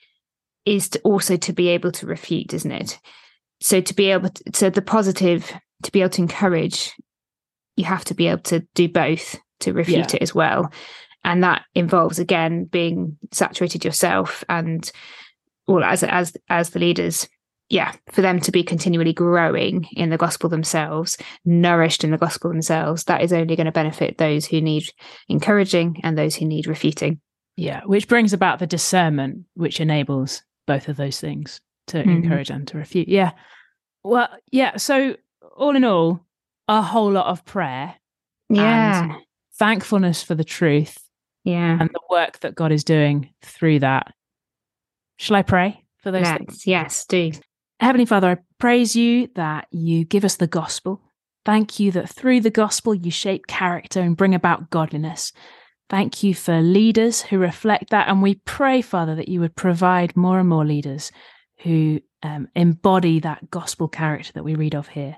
is 0.66 0.90
to 0.90 1.00
also 1.02 1.38
to 1.38 1.54
be 1.54 1.68
able 1.68 1.92
to 1.92 2.08
refute, 2.08 2.52
isn't 2.52 2.72
it? 2.72 3.00
So 3.62 3.80
to 3.80 3.94
be 3.94 4.10
able 4.10 4.30
to, 4.30 4.44
so 4.56 4.72
the 4.72 4.82
positive 4.82 5.54
to 5.84 5.92
be 5.92 6.02
able 6.02 6.10
to 6.10 6.22
encourage, 6.24 6.92
you 7.76 7.86
have 7.86 8.06
to 8.06 8.16
be 8.16 8.28
able 8.28 8.42
to 8.42 8.62
do 8.74 8.90
both 8.90 9.40
to 9.60 9.72
refute 9.72 10.14
yeah. 10.14 10.16
it 10.16 10.24
as 10.24 10.34
well 10.34 10.72
and 11.24 11.44
that 11.44 11.64
involves 11.76 12.20
again 12.20 12.66
being 12.66 13.18
saturated 13.32 13.84
yourself 13.86 14.44
and 14.50 14.92
well 15.68 15.84
as 15.84 16.04
as 16.04 16.36
as 16.50 16.72
the 16.72 16.80
leaders 16.80 17.28
yeah 17.70 17.94
for 18.12 18.22
them 18.22 18.40
to 18.40 18.52
be 18.52 18.64
continually 18.64 19.14
growing 19.14 19.88
in 19.94 20.10
the 20.10 20.18
gospel 20.18 20.50
themselves 20.50 21.18
nourished 21.46 22.04
in 22.04 22.12
the 22.12 22.18
gospel 22.18 22.50
themselves 22.50 23.06
that 23.06 23.22
is 23.22 23.34
only 23.34 23.56
going 23.56 23.66
to 23.66 23.72
benefit 23.72 24.18
those 24.18 24.46
who 24.46 24.62
need 24.62 24.84
encouraging 25.30 26.00
and 26.04 26.18
those 26.18 26.36
who 26.36 26.46
need 26.46 26.68
refuting. 26.68 27.20
Yeah 27.56 27.82
which 27.86 28.08
brings 28.08 28.34
about 28.34 28.60
the 28.60 28.68
discernment 28.68 29.46
which 29.54 29.80
enables 29.80 30.44
both 30.66 30.88
of 30.88 30.98
those 30.98 31.20
things 31.20 31.60
to 31.88 31.98
mm-hmm. 31.98 32.10
encourage 32.10 32.50
and 32.50 32.68
to 32.70 32.78
refute. 32.78 33.08
Yeah. 33.08 33.32
Well 34.04 34.30
yeah 34.52 34.78
so 34.78 35.16
all 35.56 35.76
in 35.76 35.84
all 35.84 36.26
a 36.68 36.82
whole 36.82 37.12
lot 37.12 37.28
of 37.28 37.46
prayer 37.46 37.96
yeah. 38.50 39.18
thankfulness 39.56 40.24
for 40.24 40.36
the 40.36 40.44
truth 40.44 41.03
yeah. 41.44 41.78
And 41.80 41.90
the 41.90 42.02
work 42.10 42.40
that 42.40 42.56
God 42.56 42.72
is 42.72 42.84
doing 42.84 43.34
through 43.42 43.80
that. 43.80 44.14
Shall 45.18 45.36
I 45.36 45.42
pray 45.42 45.84
for 45.98 46.12
those 46.12 46.24
Let's, 46.24 46.38
things? 46.38 46.68
Yes, 46.68 47.06
do. 47.06 47.32
Heavenly 47.80 48.06
Father, 48.06 48.30
I 48.30 48.38
praise 48.60 48.96
you 48.96 49.30
that 49.36 49.68
you 49.72 50.06
give 50.06 50.26
us 50.26 50.38
the 50.38 50.48
gospel. 50.48 51.02
Thank 51.46 51.80
you 51.80 51.92
that 51.92 52.10
through 52.10 52.42
the 52.42 52.50
gospel 52.50 52.96
you 52.96 53.12
shape 53.12 53.48
character 53.48 54.00
and 54.00 54.16
bring 54.16 54.34
about 54.34 54.70
godliness. 54.70 55.34
Thank 55.90 56.24
you 56.24 56.34
for 56.34 56.62
leaders 56.62 57.22
who 57.22 57.38
reflect 57.38 57.90
that. 57.90 58.08
And 58.08 58.22
we 58.22 58.36
pray, 58.46 58.82
Father, 58.82 59.16
that 59.16 59.28
you 59.28 59.42
would 59.42 59.56
provide 59.56 60.16
more 60.16 60.40
and 60.40 60.48
more 60.48 60.66
leaders 60.66 61.12
who 61.60 62.00
um, 62.24 62.48
embody 62.56 63.20
that 63.20 63.52
gospel 63.52 63.88
character 63.88 64.32
that 64.34 64.46
we 64.46 64.56
read 64.56 64.76
of 64.76 64.88
here. 64.88 65.18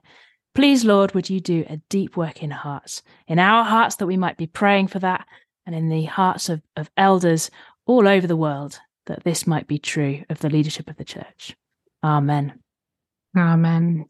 Please, 0.55 0.83
Lord, 0.83 1.13
would 1.13 1.29
you 1.29 1.39
do 1.39 1.65
a 1.69 1.77
deep 1.89 2.17
work 2.17 2.41
in 2.41 2.49
hearts, 2.49 3.03
in 3.27 3.39
our 3.39 3.63
hearts, 3.63 3.97
that 3.97 4.07
we 4.07 4.17
might 4.17 4.37
be 4.37 4.47
praying 4.47 4.87
for 4.87 4.99
that, 4.99 5.27
and 5.65 5.75
in 5.75 5.89
the 5.89 6.03
hearts 6.03 6.49
of, 6.49 6.61
of 6.75 6.89
elders 6.97 7.49
all 7.85 8.07
over 8.07 8.27
the 8.27 8.35
world 8.35 8.79
that 9.05 9.23
this 9.23 9.45
might 9.45 9.67
be 9.67 9.77
true 9.77 10.23
of 10.29 10.39
the 10.39 10.49
leadership 10.49 10.89
of 10.89 10.97
the 10.97 11.05
church. 11.05 11.55
Amen. 12.03 12.59
Amen. 13.37 14.05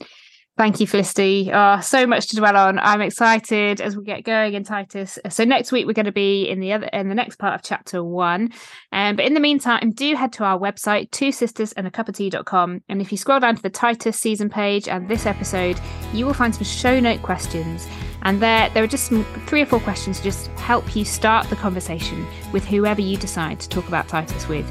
Thank 0.58 0.80
you, 0.80 0.88
Felicity. 0.88 1.52
Oh, 1.54 1.82
so 1.82 2.08
much 2.08 2.28
to 2.28 2.38
dwell 2.38 2.56
on. 2.56 2.80
I'm 2.80 3.02
excited 3.02 3.82
as 3.82 3.98
we 3.98 4.06
get 4.06 4.24
going 4.24 4.54
in 4.54 4.64
Titus. 4.64 5.20
So 5.30 5.44
next 5.44 5.74
week 5.74 5.86
we're 5.86 5.92
going 5.92 6.06
to 6.06 6.14
be 6.14 6.48
in 6.48 6.62
the 6.62 6.72
other 6.72 6.86
in 6.88 7.10
the 7.10 7.16
next 7.16 7.40
part 7.40 7.56
of 7.56 7.62
chapter 7.62 8.02
one. 8.02 8.54
Um, 8.94 9.18
but 9.18 9.26
in 9.26 9.34
the 9.34 9.42
meantime, 9.42 9.92
do 9.92 10.16
head 10.16 10.32
to 10.34 10.46
our 10.46 10.58
website, 10.58 11.12
two 11.12 11.34
sisters 11.34 11.74
and 11.74 11.86
a 11.86 11.92
cup 11.92 12.08
of 12.08 12.16
tea.com. 12.16 12.84
And 12.88 13.02
if 13.02 13.12
you 13.12 13.18
scroll 13.18 13.42
down 13.42 13.58
to 13.58 13.62
the 13.62 13.70
Titus 13.70 14.18
season 14.18 14.50
page 14.50 14.88
and 14.88 15.10
this 15.10 15.26
episode, 15.26 15.78
you 16.14 16.26
will 16.26 16.34
find 16.34 16.56
some 16.56 16.64
show 16.64 17.02
note 17.02 17.22
questions. 17.22 17.86
And 18.26 18.42
there, 18.42 18.70
there 18.72 18.84
are 18.84 18.88
just 18.88 19.06
some, 19.06 19.24
three 19.46 19.62
or 19.62 19.68
four 19.68 19.80
questions 19.80 20.18
to 20.18 20.24
just 20.24 20.48
help 20.58 20.96
you 20.96 21.06
start 21.06 21.48
the 21.50 21.56
conversation 21.56 22.26
with 22.52 22.66
whoever 22.66 23.00
you 23.00 23.18
decide 23.18 23.60
to 23.60 23.70
talk 23.70 23.88
about 23.88 24.08
Titus 24.08 24.48
with. 24.48 24.66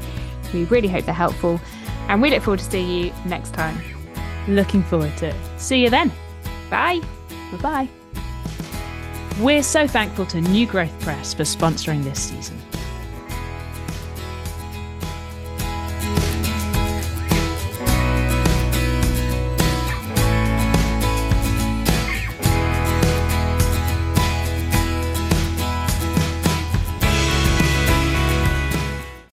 We 0.53 0.65
really 0.65 0.89
hope 0.89 1.05
they're 1.05 1.13
helpful. 1.13 1.59
And 2.09 2.21
we 2.21 2.29
look 2.29 2.43
forward 2.43 2.59
to 2.59 2.65
seeing 2.65 2.89
you 2.89 3.13
next 3.25 3.53
time. 3.53 3.81
Looking 4.47 4.83
forward 4.83 5.15
to 5.17 5.27
it. 5.27 5.35
See 5.57 5.81
you 5.81 5.89
then. 5.89 6.11
Bye. 6.69 6.99
Bye 7.53 7.57
bye. 7.61 7.89
We're 9.39 9.63
so 9.63 9.87
thankful 9.87 10.25
to 10.27 10.41
New 10.41 10.67
Growth 10.67 10.97
Press 10.99 11.33
for 11.33 11.43
sponsoring 11.43 12.03
this 12.03 12.21
season. 12.21 12.57